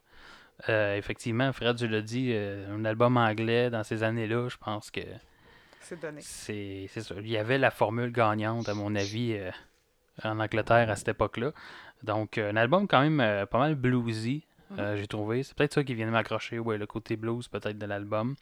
[0.70, 4.90] Euh, effectivement, Fred, tu l'as dit, euh, un album anglais dans ces années-là, je pense
[4.90, 5.02] que
[5.82, 6.22] C'est donné.
[6.22, 7.16] c'est ça.
[7.20, 9.52] Il y avait la formule gagnante, à mon avis, euh,
[10.24, 11.52] en Angleterre à cette époque-là.
[12.04, 14.44] Donc, un album quand même pas mal bluesy,
[14.78, 15.44] euh, j'ai trouvé.
[15.44, 18.36] C'est peut-être ça qui vient de m'accrocher, ouais, le côté blues peut-être de l'album.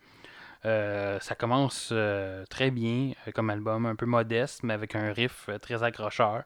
[0.63, 1.93] Ça commence
[2.49, 6.43] très bien comme album, un peu modeste, mais avec un riff très accrocheur.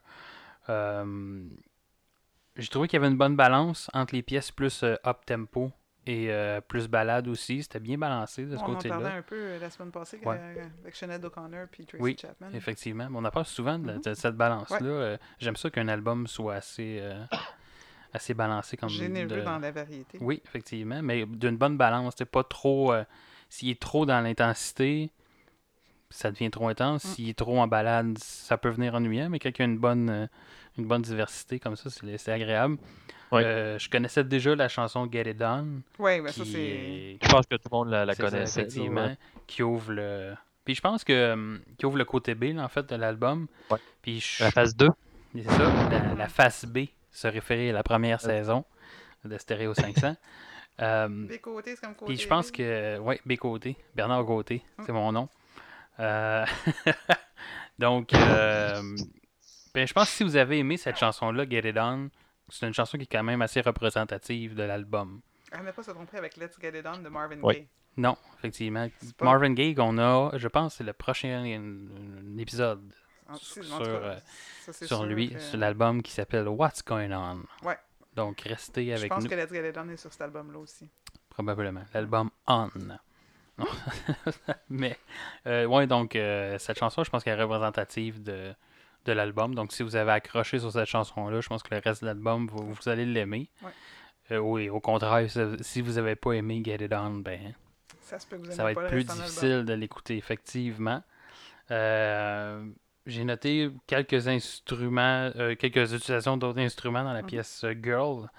[2.59, 5.71] J'ai trouvé qu'il y avait une bonne balance entre les pièces plus euh, up-tempo
[6.05, 7.63] et euh, plus balade aussi.
[7.63, 8.95] C'était bien balancé de ce On en côté-là.
[8.95, 10.39] parlait un peu euh, la semaine passée Ouais.
[10.83, 12.49] avec Sinead O'Connor puis Tracy Oui, Chapman.
[12.53, 13.07] Effectivement.
[13.13, 14.01] On en parle souvent de, Mhm.
[14.01, 15.17] de cette balance-là.
[15.39, 17.23] J'aime ça qu'un album soit assez, euh,
[18.13, 20.17] assez balancé comme Généreux de- dans la variété.
[20.21, 21.01] Oui, effectivement.
[21.03, 22.13] Mais d'une bonne balance.
[22.17, 22.91] C'est pas trop.
[22.93, 23.03] euh,
[23.51, 25.09] S'il est trop dans l'intensité,
[26.11, 27.03] ça devient trop intense.
[27.03, 27.07] Mm.
[27.09, 29.29] S'il est trop en balade, ça peut venir ennuyant.
[29.29, 30.29] Mais quand il y a une bonne,
[30.79, 32.77] une bonne diversité comme ça, c'est c'est agréable.
[33.31, 33.43] Ouais.
[33.45, 35.81] Euh, je connaissais déjà la chanson Get It Done.
[35.99, 36.59] Oui, ça, qui c'est.
[36.59, 38.61] est- Je pense que tout le monde la, la c'est ça, connaissait.
[38.61, 39.17] effectivement, ouais.
[39.45, 40.33] qui ouvre le.
[40.65, 43.47] Puis je pense que hum, qui ouvre le côté B là, en fait de l'album.
[43.69, 43.77] Ouais.
[44.01, 44.87] Puis je- La phase 2.
[45.35, 48.65] c'est ça, la, la face B se référait à la première saison
[49.25, 50.15] de Stéréo 500.
[50.81, 52.13] Euh, B côté, c'est comme côté.
[52.13, 52.55] puis je pense B.
[52.55, 54.83] que ouais, B côté, Bernard Gauthier, Mm.
[54.85, 55.29] c'est mon nom.
[55.99, 56.45] Euh,
[57.79, 58.81] Donc euh,
[59.73, 62.09] ben, je pense que si vous avez aimé cette chanson-là, Get It On,
[62.49, 65.21] c'est une chanson qui est quand même assez représentative de l'album.
[65.51, 67.55] À ne pas se tromper avec Let's Get It On de Marvin Oui.
[67.55, 67.67] Gaye.
[67.97, 68.87] Non, effectivement.
[69.17, 71.43] pas- Marvin Gaye, on a, je pense, c'est le prochain
[72.37, 72.93] épisode
[73.27, 74.19] En, sur, cas, euh,
[74.61, 77.41] ça, sur sûr lui, que- sur l'album qui s'appelle What's Going On.
[77.67, 77.77] Ouais.
[78.15, 80.59] Donc, restez Je avec pense nous, que Let's Get It On est sur cet album-là
[80.59, 80.89] aussi.
[81.29, 81.83] probablement.
[81.93, 82.69] L'album On.
[82.75, 82.97] Non.
[84.69, 84.97] Mais,
[85.47, 88.53] euh, ouais, donc, euh, cette chanson, je pense qu'elle est représentative de,
[89.05, 89.55] de l'album.
[89.55, 92.47] Donc, si vous avez accroché sur cette chanson-là, je pense que le reste de l'album,
[92.47, 93.49] vous, vous allez l'aimer.
[93.63, 93.71] Ouais.
[94.31, 95.27] Euh, oui, au contraire,
[95.61, 97.53] si- vous n'avez pas aimé Get It On, ben,
[98.01, 101.01] Ça se peut que vous ça va être plus difficile de l'écouter, effectivement.
[101.71, 102.63] Euh,
[103.05, 107.27] J'ai noté quelques instruments, euh, quelques utilisations d'autres instruments dans la Mhm.
[107.27, 108.29] pièce Girl,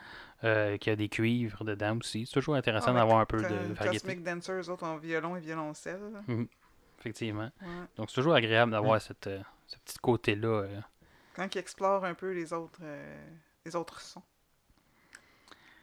[0.81, 2.25] qui a des cuivres dedans aussi.
[2.27, 5.41] C'est toujours intéressant Ah, d'avoir un peu de variété, Cosmic Dancers, autres en violon et
[5.41, 6.01] violoncelle.
[7.01, 7.51] effectivement.
[7.63, 7.69] Ouais.
[7.97, 9.41] Donc c'est toujours agréable d'avoir cette, euh,
[9.71, 10.49] ce petit côté-là.
[10.49, 10.81] euh.
[11.35, 13.31] Quand ils explorent un peu les autres, euh,
[13.65, 14.23] les autres sons.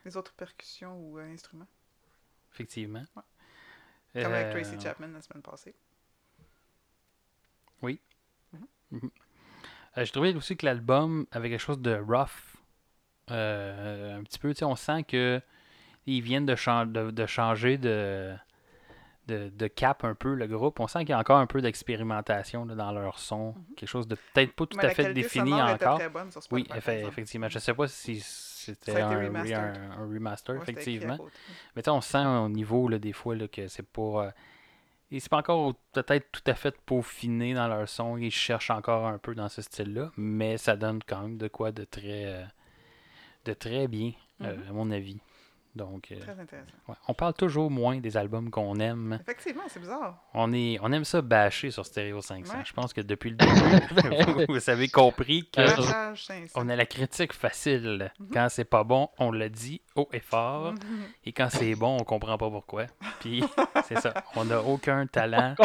[0.05, 1.67] Les autres percussions ou euh, instruments.
[2.53, 3.03] effectivement.
[4.13, 5.75] Comme avec Tracy Chapman la semaine passée.
[8.93, 8.97] Euh,
[9.97, 12.55] J'ai trouvé aussi que l'album avait quelque chose de rough.
[13.29, 15.41] Un petit peu, tu sais, on sent que
[16.05, 18.33] ils viennent de, de, de changer de,
[19.27, 20.79] de, de cap un peu, le groupe.
[20.79, 23.53] On sent qu'il y a encore un peu d'expérimentation dans leur son.
[23.75, 24.83] Quelque chose de peut-être pas tout Mhm.
[24.83, 25.99] Mais à fait défini encore.
[25.99, 27.49] très bonne sur Oui, effectivement.
[27.49, 31.17] Je sais pas si c'était un, un- un remaster, Ouais, effectivement.
[31.75, 34.01] Mais tu sais, on sent au niveau là, des fois là, que c'est pas.
[34.27, 34.31] euh,
[35.09, 38.17] et c'est pas encore peut-être tout à fait peaufiné dans leur son.
[38.17, 40.11] Ils cherchent encore un peu dans ce style-là.
[40.17, 42.43] Mais ça donne quand même de quoi de très euh,
[43.45, 44.11] de très bien,
[44.41, 44.63] euh, Mhm.
[44.69, 45.19] à mon avis.
[45.77, 46.67] Donc, euh, Très intéressant.
[46.87, 46.95] ouais.
[47.07, 49.19] on parle toujours moins des albums qu'on aime.
[49.21, 50.17] Effectivement, c'est bizarre.
[50.33, 52.53] On, est, on aime ça bâcher sur Stereo 500.
[52.57, 52.63] Ouais.
[52.65, 53.53] Je pense que depuis le début,
[54.33, 56.59] vous, vous avez compris que Lâchage 500.
[56.59, 58.11] on a la critique facile.
[58.19, 58.27] Mhm.
[58.33, 60.73] Quand c'est pas bon, on le dit haut et fort.
[60.73, 60.79] Mhm.
[61.25, 62.87] Et quand c'est bon, on comprend pas pourquoi.
[63.19, 63.43] Puis
[63.87, 64.13] c'est ça.
[64.35, 65.55] On n'a aucun talent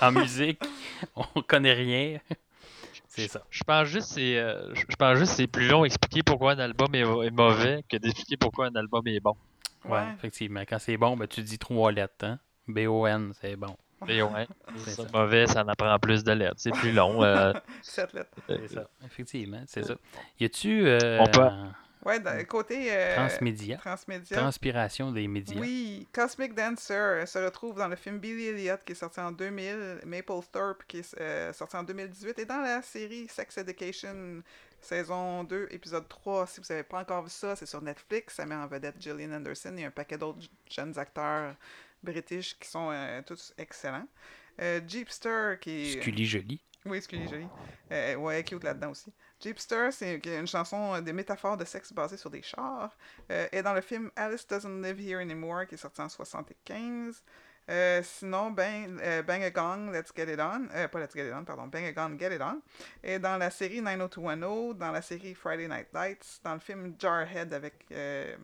[0.00, 0.62] en musique.
[1.16, 2.18] On connaît rien.
[3.08, 3.40] C'est ça.
[3.48, 6.22] Je pense juste que c'est euh, je je pense juste que c'est plus long d'expliquer
[6.22, 9.34] pourquoi un album est, est mauvais que d'expliquer pourquoi un album est bon.
[9.88, 10.04] Ouais, Ouais.
[10.16, 10.60] effectivement.
[10.68, 12.24] Quand c'est bon, ben, tu dis trois lettres.
[12.24, 12.38] Hein?
[12.68, 13.76] B-O-N, c'est bon.
[14.06, 16.56] Mais ouais, C'est mauvais, ça en apprend plus de lettres.
[16.58, 17.22] C'est plus long.
[17.22, 18.30] euh, Sept lettres.
[18.48, 18.88] C'est ça.
[19.04, 19.94] Effectivement, c'est ça.
[20.40, 21.40] Y a-tu euh, On peut-
[22.04, 24.36] Ouais, dans- côté euh, transmédia, transmédia.
[24.36, 25.58] transpiration des médias?
[25.60, 30.02] Oui, Cosmic Dancer se retrouve dans le film Billy Elliot qui est sorti en 2000,
[30.06, 34.40] Maplethorpe qui est euh, sorti en 2018 et dans la série Sex Education
[34.86, 38.36] Saison 2, épisode 3, si vous n'avez pas encore vu ça, c'est sur Netflix.
[38.36, 41.56] Ça met en vedette Gillian Anderson et un paquet d'autres jeunes acteurs
[42.04, 44.06] british qui sont euh, tous excellents.
[44.60, 46.00] Euh, Jeepster, qui est...
[46.00, 46.60] Scully Jolie.
[46.84, 47.48] Oui, Scully Jolie.
[47.90, 49.12] Euh, ouais, cute là-dedans aussi.
[49.40, 52.96] Jeepster, c'est une chanson des métaphores de sexe basées sur des chars.
[53.28, 57.24] Est dans le film Alice Doesn't Live Here Anymore, qui est sorti en 75.
[57.68, 60.68] Euh, sinon, Bang, euh, Bang a Gong, Let's Get It On.
[60.74, 61.66] Euh, pas Let's Get It On, pardon.
[61.66, 62.60] Bang a Gong, Get It On.
[63.02, 67.52] Et dans la série 90210, dans la série Friday Night Lights, dans le film Jarhead
[67.52, 68.36] avec euh,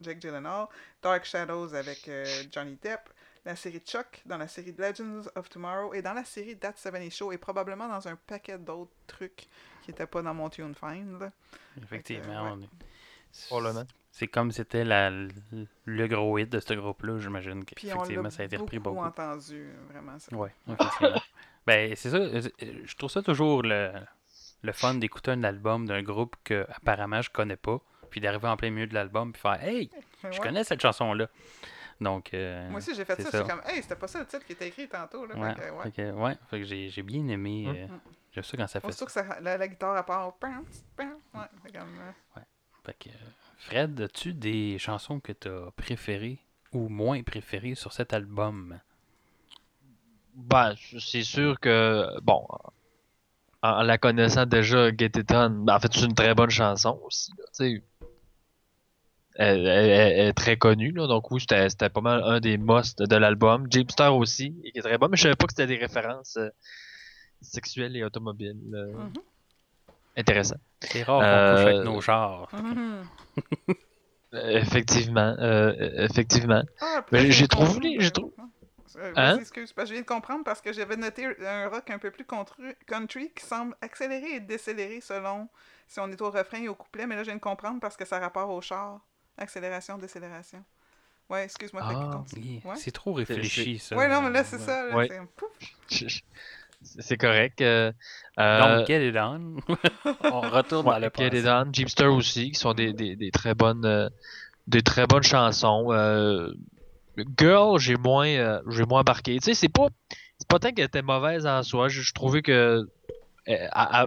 [0.00, 0.66] Jake Gyllenhaal,
[1.02, 3.10] Dark Shadows avec euh, Johnny Depp,
[3.44, 7.10] la série Chuck, dans la série Legends of Tomorrow et dans la série That 70
[7.10, 9.46] Show et probablement dans un paquet d'autres trucs
[9.82, 11.20] qui n'étaient pas dans mon Tune Find.
[11.20, 11.30] là.
[11.82, 12.44] Effectivement.
[12.44, 12.50] ouais.
[12.54, 13.84] on est- Probablement.
[14.12, 18.56] C'est comme c'était la- le gros hit de ce groupe-là, j'imagine qu'effectivement ça a été
[18.56, 19.06] repris beaucoup, beaucoup.
[19.08, 20.18] entendu, euh, vraiment.
[20.18, 20.34] ça.
[20.36, 21.20] Ouais, effectivement.
[21.66, 22.16] ben, c'est ça.
[22.16, 23.92] euh, Je trouve ça toujours le,
[24.62, 27.78] le fun d'écouter un album d'un groupe que apparemment je connais pas,
[28.10, 29.90] puis d'arriver en plein milieu de l'album puis faire Hey,
[30.24, 30.38] je ouais.
[30.38, 31.28] connais cette chanson-là.
[32.00, 33.30] Donc, euh, Moi aussi, j'ai fait ça.
[33.30, 33.42] ça.
[33.44, 35.26] Comme, hey, c'était pas ça le titre qui était écrit tantôt.
[35.26, 35.36] Là.
[35.36, 35.82] Ouais, Fait que, ouais.
[35.84, 37.66] fait que, ouais, fait que j'ai j'ai bien aimé.
[37.68, 37.76] Mm.
[37.76, 37.86] euh,
[38.32, 39.04] J'aime ça quand ça fait ça.
[39.06, 40.34] que ça, la, la guitare à part.
[40.42, 40.48] Ouais,
[40.96, 42.40] fait comme, euh,
[42.84, 43.12] Fait que, euh,
[43.60, 46.38] Fred, as-tu des chansons que tu as préférées
[46.72, 48.80] ou moins préférées sur cet album?
[50.34, 52.46] Ben, c'est sûr que, bon,
[53.62, 56.98] en, la connaissant déjà, Get It On, ben, en fait, c'est une très bonne chanson
[57.04, 57.32] aussi.
[57.38, 57.84] là, tu sais.
[59.36, 62.40] Elle, elle- elle- elle est très connue, là, donc oui, c'était c'était pas mal un
[62.40, 63.66] des musts de l'album.
[63.70, 66.48] Jeepster aussi, qui est très bon, mais je savais pas que c'était des références euh,
[67.42, 68.56] sexuelles et automobiles.
[68.74, 69.12] euh, Mhm.
[70.16, 70.56] Intéressant.
[70.80, 72.48] C'est rare qu'on Euh, couche avec nos chars.
[72.52, 73.04] mhm.
[74.32, 75.72] Euh, Effectivement, euh,
[76.08, 76.62] effectivement.
[76.80, 78.32] Ah, Mais j'ai trouvé- j'ai euh, trou-
[78.96, 79.38] euh, Hein?
[79.40, 82.12] excuse, parce que je viens de comprendre parce que j'avais noté un rock un peu
[82.12, 85.48] plus contru- country qui semble accélérer et décélérer selon
[85.88, 87.96] si on est au refrain et au couplet, mais là je viens de comprendre parce
[87.96, 89.00] que ça a rapport au char.
[89.36, 90.62] Accélération, décélération.
[91.28, 92.10] Ouais, excuse-moi, Ah.
[92.12, 92.60] continue.
[92.64, 92.76] Yeah, Ouais.
[92.76, 93.96] C'est trop réfléchi, ça.
[93.96, 94.86] Ouais, non, mais là c'est ça.
[94.86, 95.08] là, Ouais.
[95.88, 96.22] c'est-
[96.82, 97.60] C'est correct.
[97.60, 97.92] euh,
[98.38, 99.56] euh, Donc, get it on.
[100.24, 101.38] On retourne dans le Ouais, Get.
[101.40, 104.08] It On, Jeepster aussi, qui sont des, des, des très bonnes euh,
[104.66, 105.92] des très bonnes chansons.
[105.92, 106.52] Euh,
[107.38, 109.36] Girl, j'ai moins euh, j'ai moins embarqué.
[109.38, 109.88] Tu sais, c'est pas
[110.38, 111.88] c'est pas tant qu'elle était mauvaise en soi.
[111.88, 112.84] Je, je trouvais que euh,
[113.44, 114.06] elle- elle-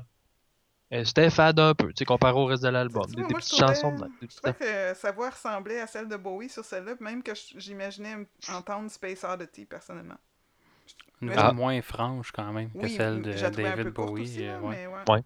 [0.89, 3.05] elle- c'était fade un peu, tu sais, comparé au reste de l'album.
[3.05, 3.91] Des, des moi, je petites trouvais- chansons.
[3.91, 7.21] des Je petites- trouvais que sa voix ressemblait à celle de Bowie sur celle-là, même
[7.21, 8.15] que j'imaginais
[8.51, 10.17] entendre Space Oddity personnellement.
[11.21, 11.53] Une Mais voix Ah.
[11.53, 14.23] moins franche quand même que Oui, celle de David Bowie.
[14.23, 15.23] aussi, là, euh, ouais.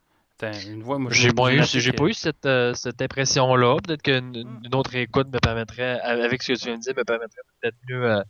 [0.68, 3.78] une voix, moi, J'ai pas eu, noté j'ai que- pas eu cette, euh, cette impression-là.
[3.84, 4.62] Peut-être qu'une Mm.
[4.66, 7.76] une autre écoute me permettrait, avec ce que tu viens de dire, me permettrait peut-être
[7.90, 8.22] mieux euh,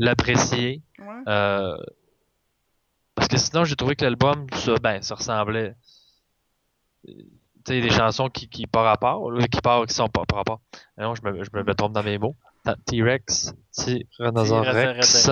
[0.00, 0.82] l'apprécier.
[0.98, 1.22] Ouais.
[1.28, 1.76] Euh,
[3.14, 5.74] parce que sinon, j'ai trouvé que l'album, ça, ben, ça ressemblait.
[7.08, 7.12] euh,
[7.64, 10.38] Tu sais, des chansons qui, qui par rapport, là, qui par, qui sont pas par
[10.38, 10.60] rapport.
[10.96, 12.36] Ah Non, je me, je me, trompe dans mes mots.
[12.86, 15.28] T-Rex, Tyrannosaurus Rex.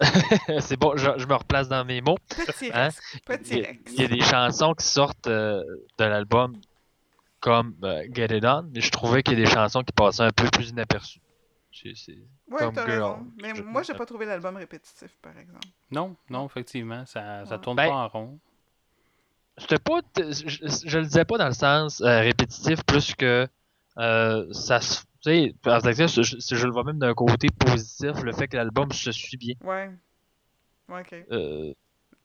[0.60, 2.18] C'est bon, je, je me replace dans mes mots.
[2.28, 2.88] Petit Hein?
[3.24, 3.92] Petit Il y, a, Rex.
[3.92, 5.62] il y a des chansons qui sortent euh,
[5.98, 6.56] de l'album
[7.40, 10.22] comme euh, Get It On, mais je trouvais qu'il y a des chansons qui passaient
[10.22, 11.20] un peu plus inaperçues.
[11.72, 12.18] C'est- c'est-
[12.50, 13.02] Ouais, comme t'as Girl.
[13.02, 13.26] raison.
[13.42, 15.66] Mais Je- moi, j'ai pas trouvé l'album répétitif, par exemple.
[15.90, 17.60] Non, non, effectivement, ça, ça Ouais.
[17.60, 18.38] tourne Ben, pas en rond.
[19.58, 20.32] C'était pas, je,
[20.86, 23.46] je le disais pas dans le sens euh, répétitif, plus que
[23.98, 25.02] euh, ça se.
[25.24, 28.58] Tu sais, en fait, je, je- le vois même d'un côté positif, le fait que
[28.58, 29.54] l'album se suit bien.
[29.62, 29.90] Ouais.
[30.88, 31.14] Ouais, ok.
[31.32, 31.74] Euh, tu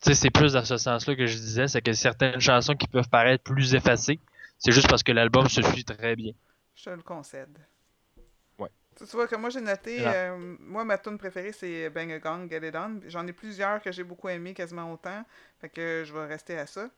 [0.01, 3.07] sais, c'est plus dans ce sens-là que je disais, c'est que certaines chansons qui peuvent
[3.07, 4.19] paraître plus effacées,
[4.57, 6.33] c'est juste parce que l'album se suit très bien.
[6.75, 7.57] Je te le concède.
[8.57, 8.69] Ouais.
[8.97, 10.31] Tu vois que moi j'ai noté, Là.
[10.31, 12.99] euh, moi ma tune préférée c'est Bang a Gong, Get It On.
[13.07, 15.23] J'en ai plusieurs que j'ai beaucoup aimé, quasiment autant.
[15.61, 16.89] Fait que je vais rester à ça.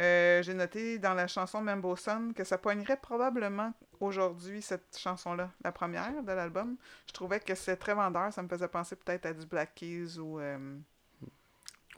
[0.00, 5.50] Euh, j'ai noté dans la chanson Mambo Son que ça poignerait probablement aujourd'hui cette chanson-là,
[5.64, 6.76] la première de l'album.
[7.06, 10.18] Je trouvais que c'est très vendeur, ça me faisait penser peut-être à du Black Keys
[10.18, 10.76] ou euh,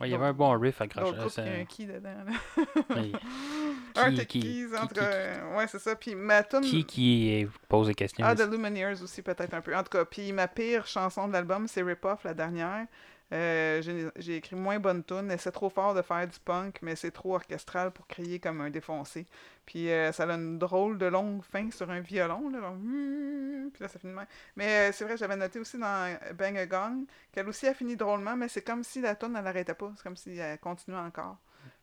[0.00, 1.14] Ouais, il y avait un bon riff accroché.
[1.14, 2.24] groupes ça- qui a un key dedans.
[2.24, 2.94] là.
[3.96, 5.02] Arctic qui- Keys, qui- en qui- tout cas.
[5.04, 5.94] euh, Ouais, c'est ça.
[5.94, 6.62] Puis ma tune...
[6.62, 8.34] Qui qui pose des questions Ah?
[8.34, 9.76] The Lumineers aussi, peut-être un peu.
[9.76, 12.86] En tout cas, puis ma pire chanson de l'album, c'est Rip Off, la dernière.
[13.32, 17.12] Euh, j'ai écrit moins bonne tune c'est trop fort de faire du punk, mais c'est
[17.12, 19.26] trop orchestral pour crier comme un défoncé.
[19.66, 23.82] Puis euh, ça a une drôle de longue fin sur un violon, là, Hmm, puis
[23.82, 24.26] là ça finit même.
[24.56, 27.96] Mais euh, c'est vrai, j'avais noté aussi dans Bang a Gong qu'elle aussi a fini
[27.96, 30.98] drôlement, mais c'est comme si la tune elle n'arrêtait pas, c'est comme si elle continuait
[30.98, 31.38] encore.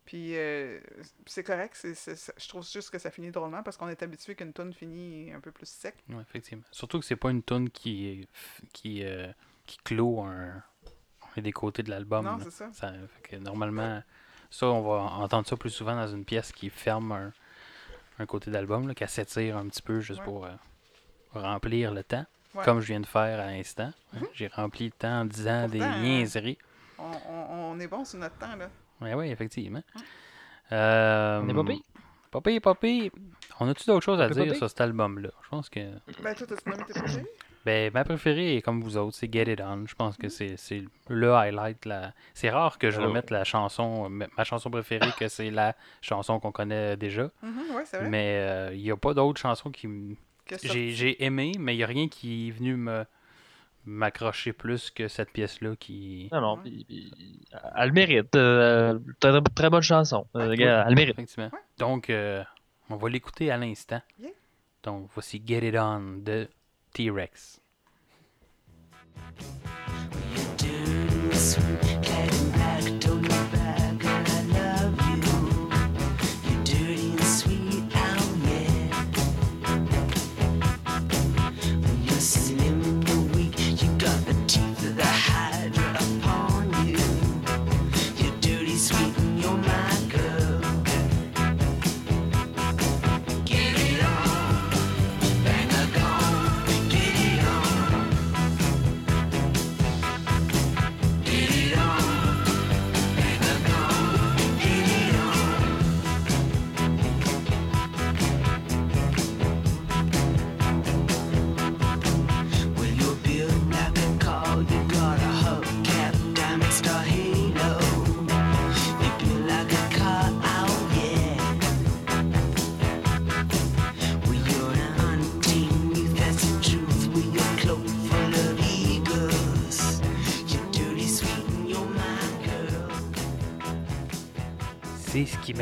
[0.08, 0.80] Puis euh,
[1.26, 4.72] c'est correct, je trouve juste que ça finit drôlement parce qu'on est habitué qu'une tune
[4.72, 5.96] finit un peu plus sec.
[6.08, 6.64] Ouais, effectivement.
[6.70, 8.26] Surtout que c'est pas une tune qui,
[8.72, 9.30] qui, euh,
[9.66, 10.62] qui clôt un,
[11.38, 12.24] un des côtés de l'album.
[12.24, 12.70] Non, c'est ça.
[12.72, 14.02] fait que normalement,
[14.50, 17.32] ça, on va entendre ça plus souvent dans une pièce qui ferme un,
[18.18, 20.24] un côté d'album qu'elle s'étire un petit peu juste Ouais.
[20.24, 20.50] pour euh,
[21.32, 22.24] remplir le temps,
[22.54, 22.64] Ouais.
[22.64, 23.92] comme je viens de faire à l'instant.
[24.14, 24.20] hein.
[24.32, 26.00] J'ai rempli le temps en disant des Pourtant, hein.
[26.02, 26.58] niaiseries.
[26.98, 28.68] On, on- on est bon sur notre temps, là.
[29.00, 29.82] Oui, oui, effectivement.
[30.72, 31.80] Euh, On est pas pire.
[32.30, 33.10] Pas pire, pas pire.
[33.60, 35.30] On a-tu d'autres choses à dire sur cet album-là?
[35.42, 35.80] Je pense que.
[36.22, 37.24] Ben, toi, t'as-tu nommé tes?
[37.66, 39.84] Ben, ma préférée est comme vous autres, c'est Get It On.
[39.86, 41.84] Je pense que c'est c'est le highlight.
[41.84, 42.12] La...
[42.34, 43.06] C'est rare que je Ouais.
[43.06, 47.30] remette la chanson, ma chanson préférée, que c'est la chanson qu'on connaît déjà.
[47.42, 48.08] Mhm, ouais, vrai.
[48.08, 50.16] Mais euh, il n'y a pas d'autres chansons qui m-
[50.62, 53.04] j'ai j'ai aimé, mais il n'y a rien qui est venu me
[53.84, 56.28] m'accrocher plus que cette pièce-là qui.
[56.32, 57.12] Non, non, puis- puis,
[57.76, 58.34] elle le mérite.
[58.36, 60.26] euh, T'as une très bonne chanson.
[60.36, 61.14] Euh, gars, elle le mérite.
[61.14, 61.50] Effectivement.
[61.78, 62.42] Donc, euh,
[62.90, 64.00] on va l'écouter à l'instant.
[64.18, 64.30] Yeah.
[64.82, 66.48] Donc, voici Get It On de
[66.98, 67.60] T-Rex.
[71.30, 72.07] Well,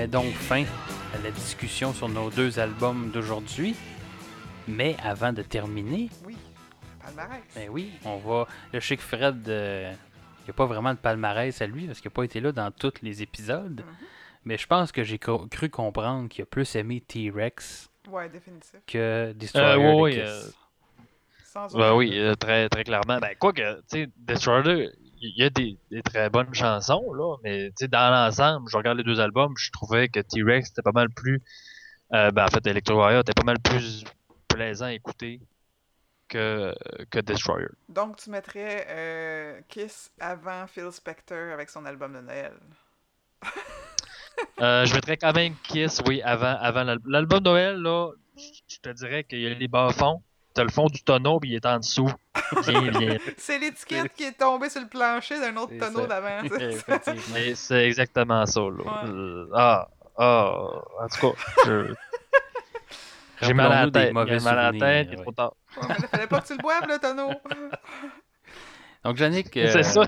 [0.07, 0.63] met donc fin
[1.15, 3.75] à la discussion sur nos deux albums d'aujourd'hui.
[4.69, 6.37] Mais avant de terminer, Oui,
[7.05, 7.43] palmarès.
[7.55, 8.47] ben oui, on va.
[8.73, 9.93] Le Chic Fred, euh,
[10.41, 12.53] il n'y a pas vraiment de palmarès à lui parce qu'il n'a pas été là
[12.53, 13.83] dans tous les épisodes.
[14.45, 18.77] Mais je pense que j'ai co- cru comprendre qu'il a plus aimé T-Rex Ouais, définitif.
[18.87, 20.21] que Destroyer Euh, ouais, de ouais, Kiss.
[20.21, 20.51] euh,
[21.45, 23.19] Sans Ben oui, euh, très, très clairement.
[23.19, 24.91] Ben, quoi que, tu sais, Destroyer,
[25.21, 28.77] il y a des, des très bonnes chansons, là, mais, tu sais, dans l'ensemble, je
[28.77, 31.43] regarde les deux albums, je trouvais que T-Rex était pas mal plus,
[32.13, 34.05] euh, ben, en fait, Electro Warrior était pas mal plus
[34.49, 35.41] plaisant à écouter
[36.29, 36.75] que,
[37.11, 37.69] que Destroyer.
[37.89, 42.53] Donc, tu mettrais euh, Kiss avant Phil Spector avec son album de Noël.
[44.61, 47.13] Euh, je mettrais quand même Kiss, oui, avant, avant l'album.
[47.13, 50.23] L'album de Noël, là, je te dirais qu'il y a les bas fonds,
[50.57, 52.11] t'as le fond du tonneau, puis il est en dessous.
[53.37, 56.43] C'est l'étiquette qui est tombée sur le plancher d'un autre tonneau d'avant.
[57.55, 58.69] c'est exactement ça, là.
[58.69, 59.09] Ouais.
[59.11, 59.89] Euh, ah,
[60.19, 60.55] ah,
[61.01, 61.95] en tout cas, je-
[63.43, 64.15] j'ai mal à la tête.
[64.29, 65.23] J'ai mal à la tête, il est ouais.
[65.23, 65.55] trop tard.
[65.77, 67.31] Ouais, mais là, fallait pas que tu le boives, le tonneau.
[69.05, 70.03] Donc, Yannick, C'est euh, ça.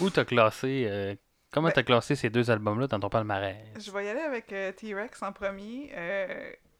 [0.00, 1.14] où t'as classé, euh,
[1.52, 3.56] comment Ben- t'as classé ces deux albums-là dans ton palmarès?
[3.78, 5.92] Je vais y aller avec euh, T-Rex en premier.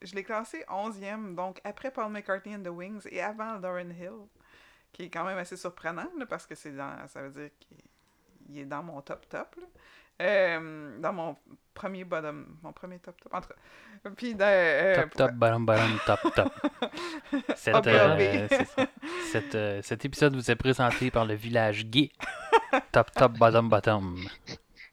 [0.03, 4.27] Je l'ai classé 11e, donc après Paul McCartney and the Wings et avant Lauren Hill,
[4.93, 7.79] qui est quand même assez surprenant là, parce que c'est dans, ça veut dire qu'il
[8.51, 9.57] il est dans mon top top.
[9.57, 9.67] là.
[10.21, 11.37] Euh, dans mon
[11.75, 13.33] premier bottom, mon premier top top.
[13.35, 14.11] En tout cas.
[14.17, 16.53] Puis euh, Top, top, bottom, bottom, top, top.
[17.55, 18.49] Cette, Ok, euh.
[19.31, 22.11] Cette, euh, cet épisode vous est présenté par le village gay.
[22.91, 24.17] Top, top, bottom, bottom.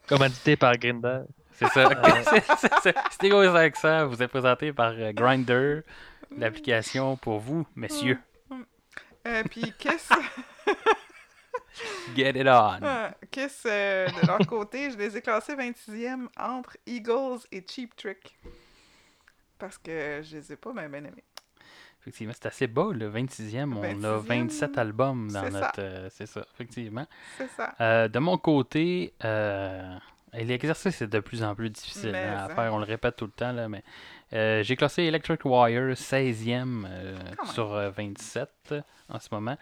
[0.07, 1.21] Commandité par Grinder.
[1.59, 1.89] C'est ça.
[2.23, 5.83] C'est- c'est- c'est- C'était gros accent vous est présenté par euh, Grindr,
[6.37, 8.19] l'application pour vous, messieurs.
[9.27, 10.09] euh, puis Kiss,
[12.15, 12.79] Get it on.
[12.83, 17.95] euh, Kiss euh, de leur côté, je les ai classés 26e entre Eagles et Cheap
[17.95, 18.37] Trick.
[19.57, 21.23] Parce que je les ai pas bien, bien aimés.
[22.01, 23.73] Effectivement, c'est assez bas, le 26e.
[23.77, 25.79] On a 26e, 27 albums dans notre.
[25.79, 27.07] euh, c'est ça, effectivement.
[27.37, 27.73] C'est ça.
[27.81, 29.97] Euh, de mon côté, euh,
[30.37, 33.15] et l'exercice est de plus en plus difficile Mais hein, à faire, on le répète
[33.15, 33.83] tout le temps, là, mais
[34.33, 37.17] euh, j'ai classé Electric Wire 16e euh,
[37.53, 39.55] sur euh, 27 euh, en ce moment,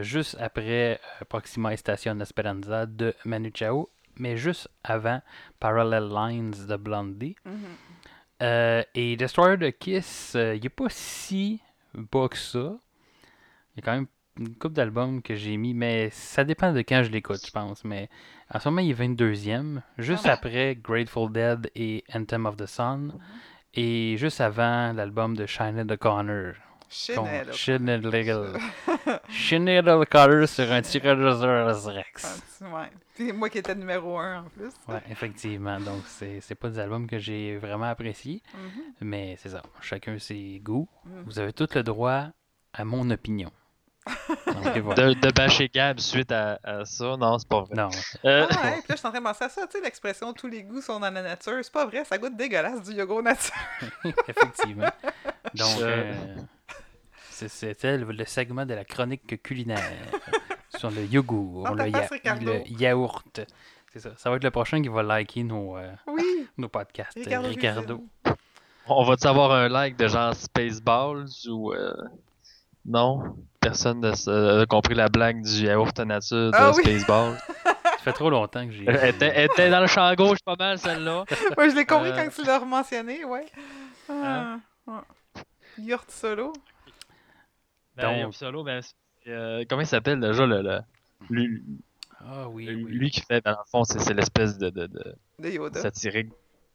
[0.00, 0.98] juste après
[1.28, 5.20] Proxima et Station Esperanza de Manu Chao, mais juste avant
[5.60, 7.36] Parallel Lines de Blondie.
[7.44, 7.54] Mhm.
[8.42, 11.60] Euh, et Destroyer de Kiss, il n'est pas si
[11.94, 12.78] bas que ça.
[13.74, 14.06] Il a quand même
[14.38, 17.84] une couple d'albums que j'ai mis, mais ça dépend de quand je l'écoute, je pense.
[17.84, 18.08] Mais
[18.52, 20.32] en ce moment, il est 22e, juste Ah.
[20.34, 23.12] après Grateful Dead et Anthem of the Sun,
[23.74, 26.54] et juste avant l'album de Shine the Connor.
[26.88, 27.52] Chanel.
[27.52, 28.02] Chanel.
[29.28, 32.42] Chanel Color sur un Tyrannosaurus Rex.
[32.62, 32.90] Ouais.
[33.14, 34.70] Puis moi qui étais numéro 1 en plus.
[34.86, 35.80] Ouais, effectivement.
[35.80, 38.40] Donc, c'est c'est pas des albums que j'ai vraiment appréciés.
[38.54, 38.82] Mhm.
[39.00, 39.62] Mais c'est ça.
[39.80, 40.88] Chacun ses goûts.
[41.04, 41.22] Mhm.
[41.26, 42.28] Vous avez tout le droit
[42.72, 43.50] à mon opinion.
[44.96, 47.74] De, de bâcher Gab suite à, à ça, non, c'est pas vrai.
[47.74, 47.88] Non.
[48.24, 49.84] Euh, Ah ouais, puis là, je suis en train de penser à ça, tu sais,
[49.84, 51.58] l'expression tous les goûts sont dans la nature.
[51.62, 53.54] C'est pas vrai, ça goûte dégueulasse du yogourt nature.
[54.28, 54.88] effectivement.
[55.54, 56.12] Donc, Euh.
[56.12, 56.14] euh,
[57.30, 59.82] c'est- c'était le, le segment de la chronique culinaire
[60.76, 61.84] sur le yogourt, le,
[62.44, 63.40] le yaourt.
[63.92, 64.10] C'est ça.
[64.16, 67.14] Ça va être le prochain qui va liker nos, euh, Oui, nos podcasts.
[67.16, 67.48] Ricardo.
[67.48, 67.80] Ricardo.
[68.24, 68.36] Ricardo.
[68.86, 71.72] on va-tu avoir un like de genre Spaceballs ou.
[72.86, 73.36] Euh, Non?
[73.60, 76.82] Personne n'a compris la blague du yaourt nature de Ah oui.
[76.84, 77.38] Spaceballs.
[77.84, 78.84] Ça fait trop longtemps que j'ai.
[78.86, 81.24] elle, était, elle était dans le champ gauche pas mal, celle-là.
[81.58, 82.16] Ouais, je l'ai compris Euh.
[82.16, 83.46] quand tu l'as mentionné, ouais.
[84.08, 84.94] Ah, ouais.
[85.78, 86.52] Yurt solo.
[87.96, 88.80] Ben, Donc- Yaourt Solo, ben,
[89.26, 90.80] euh, comment il s'appelle déjà le, le-
[91.30, 91.62] lui,
[92.20, 92.84] Ah oui, oui.
[92.92, 95.80] lui qui fait, dans le fond, c'est, c'est l'espèce de, de, de de Yoda.
[95.80, 96.28] satirique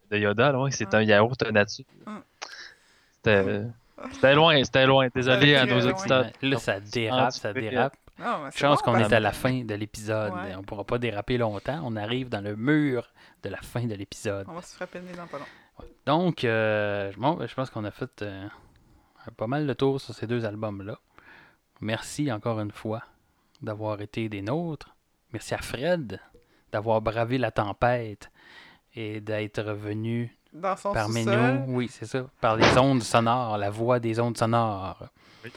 [0.09, 0.97] de Yoda, là, ouais, c'est Ah.
[0.97, 1.85] un yaourt nature.
[2.05, 2.21] Ah.
[3.15, 3.61] C'était,
[4.11, 5.07] c'était loin, c'était loin.
[5.13, 6.27] Désolé à nos auditeurs.
[6.41, 7.95] Là, ça dérape, ça dérape.
[8.19, 10.33] Non, Chance qu'on est à la fin de l'épisode.
[10.33, 10.55] Ouais.
[10.55, 11.81] On pourra pas déraper longtemps.
[11.83, 13.11] On arrive dans le mur
[13.41, 14.45] de la fin de l'épisode.
[14.47, 15.45] On va se frapper le nez dans pas long.
[16.05, 18.47] Donc, euh, bon, ben, je pense qu'on a fait euh,
[19.37, 20.99] pas mal de tour sur ces deux albums-là.
[21.79, 23.03] Merci encore une fois
[23.61, 24.95] d'avoir été des nôtres.
[25.33, 26.19] Merci à Fred
[26.71, 28.31] d'avoir bravé la tempête
[28.95, 31.63] et d'être revenu Dans son parmi sous-sol.
[31.67, 31.75] nous.
[31.75, 32.25] Oui, c'est ça.
[32.41, 35.07] Par les ondes sonores, la voix des ondes sonores.
[35.45, 35.51] Oui.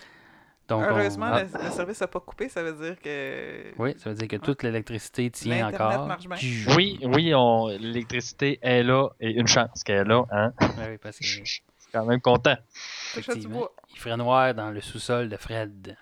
[0.69, 3.73] Donc, on- Heureusement, ah, le, le service n'a pas coupé, ça veut dire que.
[3.77, 6.07] Oui, ça veut dire que toute l'électricité tient L'Internet encore.
[6.07, 6.37] marche bien.
[6.37, 10.53] Puis- Oui, oui, on, l'électricité est là et une chance qu'elle est là, hein.
[10.61, 11.62] Oui, parce que Je suis
[11.93, 12.57] quand même content.
[13.16, 13.23] Il
[13.99, 15.97] ferait noir dans le sous-sol de Fred.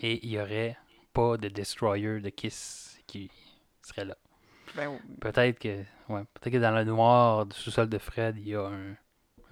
[0.00, 0.76] Et il n'y aurait
[1.12, 3.30] pas de destroyer de Kiss qui
[3.82, 4.16] serait là.
[4.76, 5.68] Ben, Peut-être que,
[6.08, 8.94] ouais, peut-être que dans le noir du sous-sol de Fred, il y a un,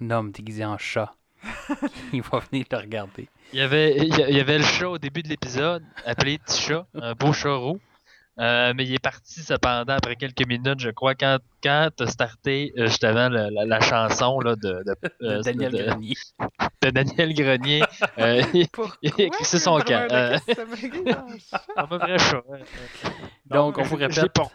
[0.01, 1.13] un homme déguisé en chat.
[2.13, 3.29] il va venir le regarder.
[3.53, 6.85] Il y avait, il y avait le chat au début de l'épisode, appelé Petit Chat,
[6.95, 7.79] un beau chat roux.
[8.39, 12.71] Euh, mais il est parti cependant après quelques minutes, je crois, quand, quand t'as starté
[12.77, 16.13] euh, justement la, la chanson là, de, de, De euh, Daniel de- Grenier.
[16.83, 17.81] de Daniel Grenier.
[18.19, 18.43] euh,
[19.01, 20.07] écrit son camp.
[20.11, 20.37] Euh,
[21.97, 22.43] dans le chat?
[23.45, 24.51] Donc, on vous répète pas.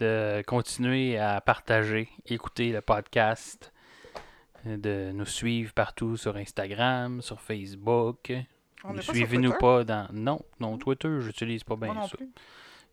[0.00, 3.72] De continuer à partager, écouter le podcast,
[4.64, 8.32] de nous suivre partout sur Instagram, sur Facebook.
[9.00, 10.08] Suivez-nous pas dans.
[10.12, 12.16] Non, non, Twitter, j'utilise pas bien Moi non ça.
[12.16, 12.30] plus.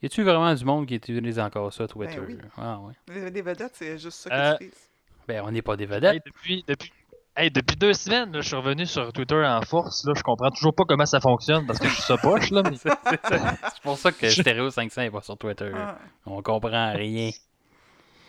[0.03, 2.19] Y a-tu vraiment du monde qui utilise encore ça, Twitter?
[2.19, 2.37] Ben oui.
[2.57, 3.29] Ah ouais.
[3.31, 4.89] Les vedettes, c'est juste ça Euh, qu'ils utilisent.
[5.27, 6.23] Ben, on n'est pas des Hey, vedettes.
[6.25, 6.91] depuis, depuis,
[7.37, 10.05] hey, depuis deux semaines, là, je suis revenu sur Twitter en force.
[10.05, 12.49] Là, je comprends toujours pas comment ça fonctionne parce que je suis sa poche.
[12.51, 12.75] Là, mais...
[12.75, 12.89] C'est
[13.29, 15.71] c'est pour ça que Stereo 500 n'est pas sur Twitter.
[15.75, 17.29] Ah, On comprend rien.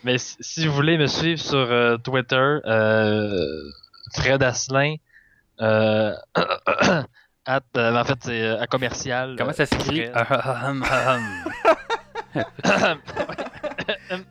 [0.05, 3.70] Mais si, vous voulez me suivre sur euh, Twitter, euh,
[4.14, 4.94] Fred Asselin,
[5.60, 6.14] euh,
[7.47, 9.35] at, euh, en fait, c'est euh, à commercial.
[9.36, 10.05] Comment ça s'écrit?
[12.35, 12.43] Il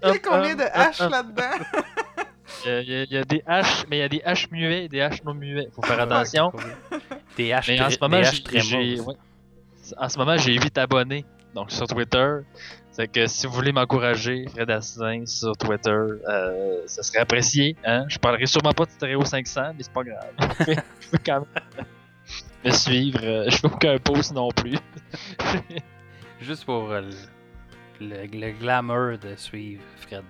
[0.03, 1.65] y a combien de H là-dedans?
[2.65, 4.09] Il y, a- il y a- il y a des H, mais il y a
[4.09, 5.67] des H muets et des H non muets.
[5.73, 6.51] Faut faire attention.
[7.37, 9.13] Des H, Mais en très- ce moment, des j'ai- ouais.
[9.97, 11.25] en ce moment, j'ai 8 abonnés.
[11.53, 12.27] Donc sur Twitter.
[12.91, 17.75] C'est que si vous voulez m'encourager, Fred Asselin sur Twitter, euh, ça serait apprécié.
[17.85, 18.05] Hein?
[18.07, 20.31] Je parlerai sûrement pas de Stéréo 500, mais c'est pas grave.
[20.99, 21.85] je peux quand même
[22.65, 23.19] me suivre.
[23.23, 24.77] euh, je fais aucun post non plus.
[26.41, 27.01] Juste pour euh,
[28.01, 30.23] le, glamour de suivre Fred.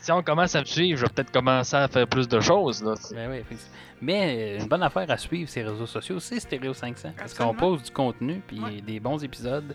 [0.00, 2.82] si on commence à me suivre, je vais peut-être commencer à faire plus de choses.
[2.82, 2.94] Là.
[3.12, 3.74] Ben oui, effectivement.
[4.02, 7.12] Mais euh, une bonne affaire à suivre ces réseaux sociaux, c'est Stereo 500.
[7.16, 8.80] Parce qu'on pose du contenu, puis Ouais.
[8.80, 9.74] des bons épisodes.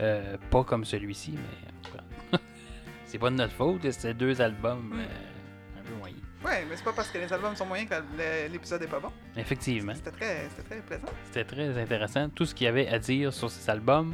[0.00, 2.38] Euh, pas comme celui-ci, mais.
[3.06, 4.98] c'est pas de notre faute, c'est deux albums Mm.
[5.00, 6.20] euh, un peu moyens.
[6.44, 9.10] Ouais, mais c'est pas parce que les albums sont moyens que l'épisode est pas bon.
[9.36, 9.94] Effectivement.
[9.94, 11.12] C'était très, c'était très plaisant.
[11.26, 14.12] C'était très intéressant, tout ce qu'il y avait à dire sur ces albums.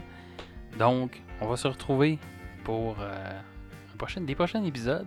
[0.78, 2.18] Donc, on va se retrouver
[2.68, 3.30] pour euh,
[3.94, 5.06] un prochain, des prochains épisodes.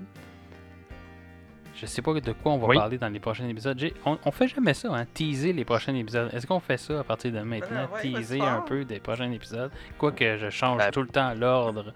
[1.75, 2.75] Je sais pas de quoi on va Oui.
[2.75, 3.77] parler dans les prochains épisodes.
[3.77, 6.31] J'ai- On, on fait jamais ça, hein, teaser les prochains épisodes.
[6.33, 7.87] Est-ce qu'on fait ça à partir de maintenant?
[7.93, 9.69] ouais, teaser un peu des prochains épisodes?
[9.99, 11.93] Quoique je change Ben- tout le temps l'ordre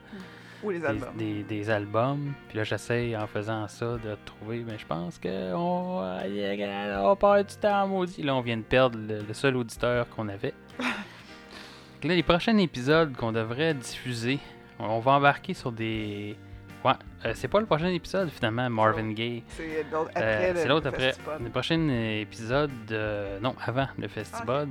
[0.63, 1.15] Ou les des, albums.
[1.17, 2.33] des- des albums.
[2.47, 4.63] Puis là, j'essaye en faisant ça de trouver.
[4.67, 8.21] Mais je pense qu'on on perd du temps maudit.
[8.21, 10.53] Là, on vient de perdre le, le seul auditeur qu'on avait.
[12.03, 14.37] Là, les prochains épisodes qu'on devrait diffuser,
[14.79, 16.35] on va embarquer sur des.
[16.83, 16.93] Ouais,
[17.25, 19.43] euh, c'est pas le prochain épisode finalement, Marvin Gaye.
[19.47, 21.07] C'est l'autre Euh, après le, c'est l'autre le après.
[21.07, 21.41] festival.
[21.43, 21.89] Le prochain
[22.21, 24.67] épisode, euh, non, avant le festival,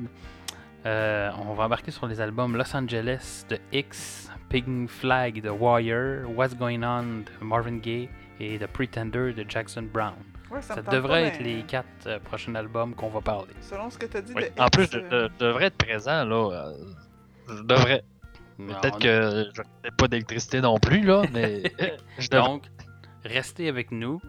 [0.86, 6.24] euh, on va embarquer sur les albums Los Angeles de X, Pink Flag de Wire,
[6.36, 8.08] What's Going On de Marvin Gaye
[8.38, 10.14] et The Pretender de Jackson Brown.
[10.52, 13.50] Ouais, ça devrait être les quatre euh, prochains albums qu'on va parler.
[13.60, 14.44] Selon ce que tu as dit Oui.
[14.56, 16.36] de En X, plus, je, euh, je devrais être présent, là.
[16.52, 16.72] euh,
[17.48, 18.04] Je devrais.
[18.58, 21.62] Peut-être que je n'ai pas d'électricité non plus, là, mais.
[22.30, 22.64] Donc,
[23.24, 24.20] restez avec nous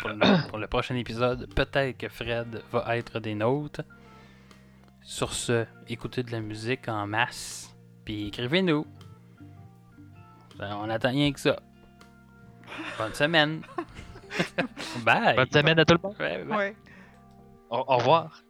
[0.00, 1.52] pour le, pour le prochain épisode.
[1.54, 3.82] Peut-être que Fred va être des nôtres.
[5.02, 7.72] Sur ce, écoutez de la musique en masse,
[8.04, 8.84] puis écrivez-nous.
[10.58, 11.60] Ben, On attend rien que ça.
[12.98, 13.62] Bonne semaine.
[15.04, 15.36] Bye.
[15.36, 16.16] Bonne semaine à tout le monde.
[16.18, 16.56] Ouais, ouais.
[16.56, 16.76] ouais.
[17.70, 18.42] Au, au revoir.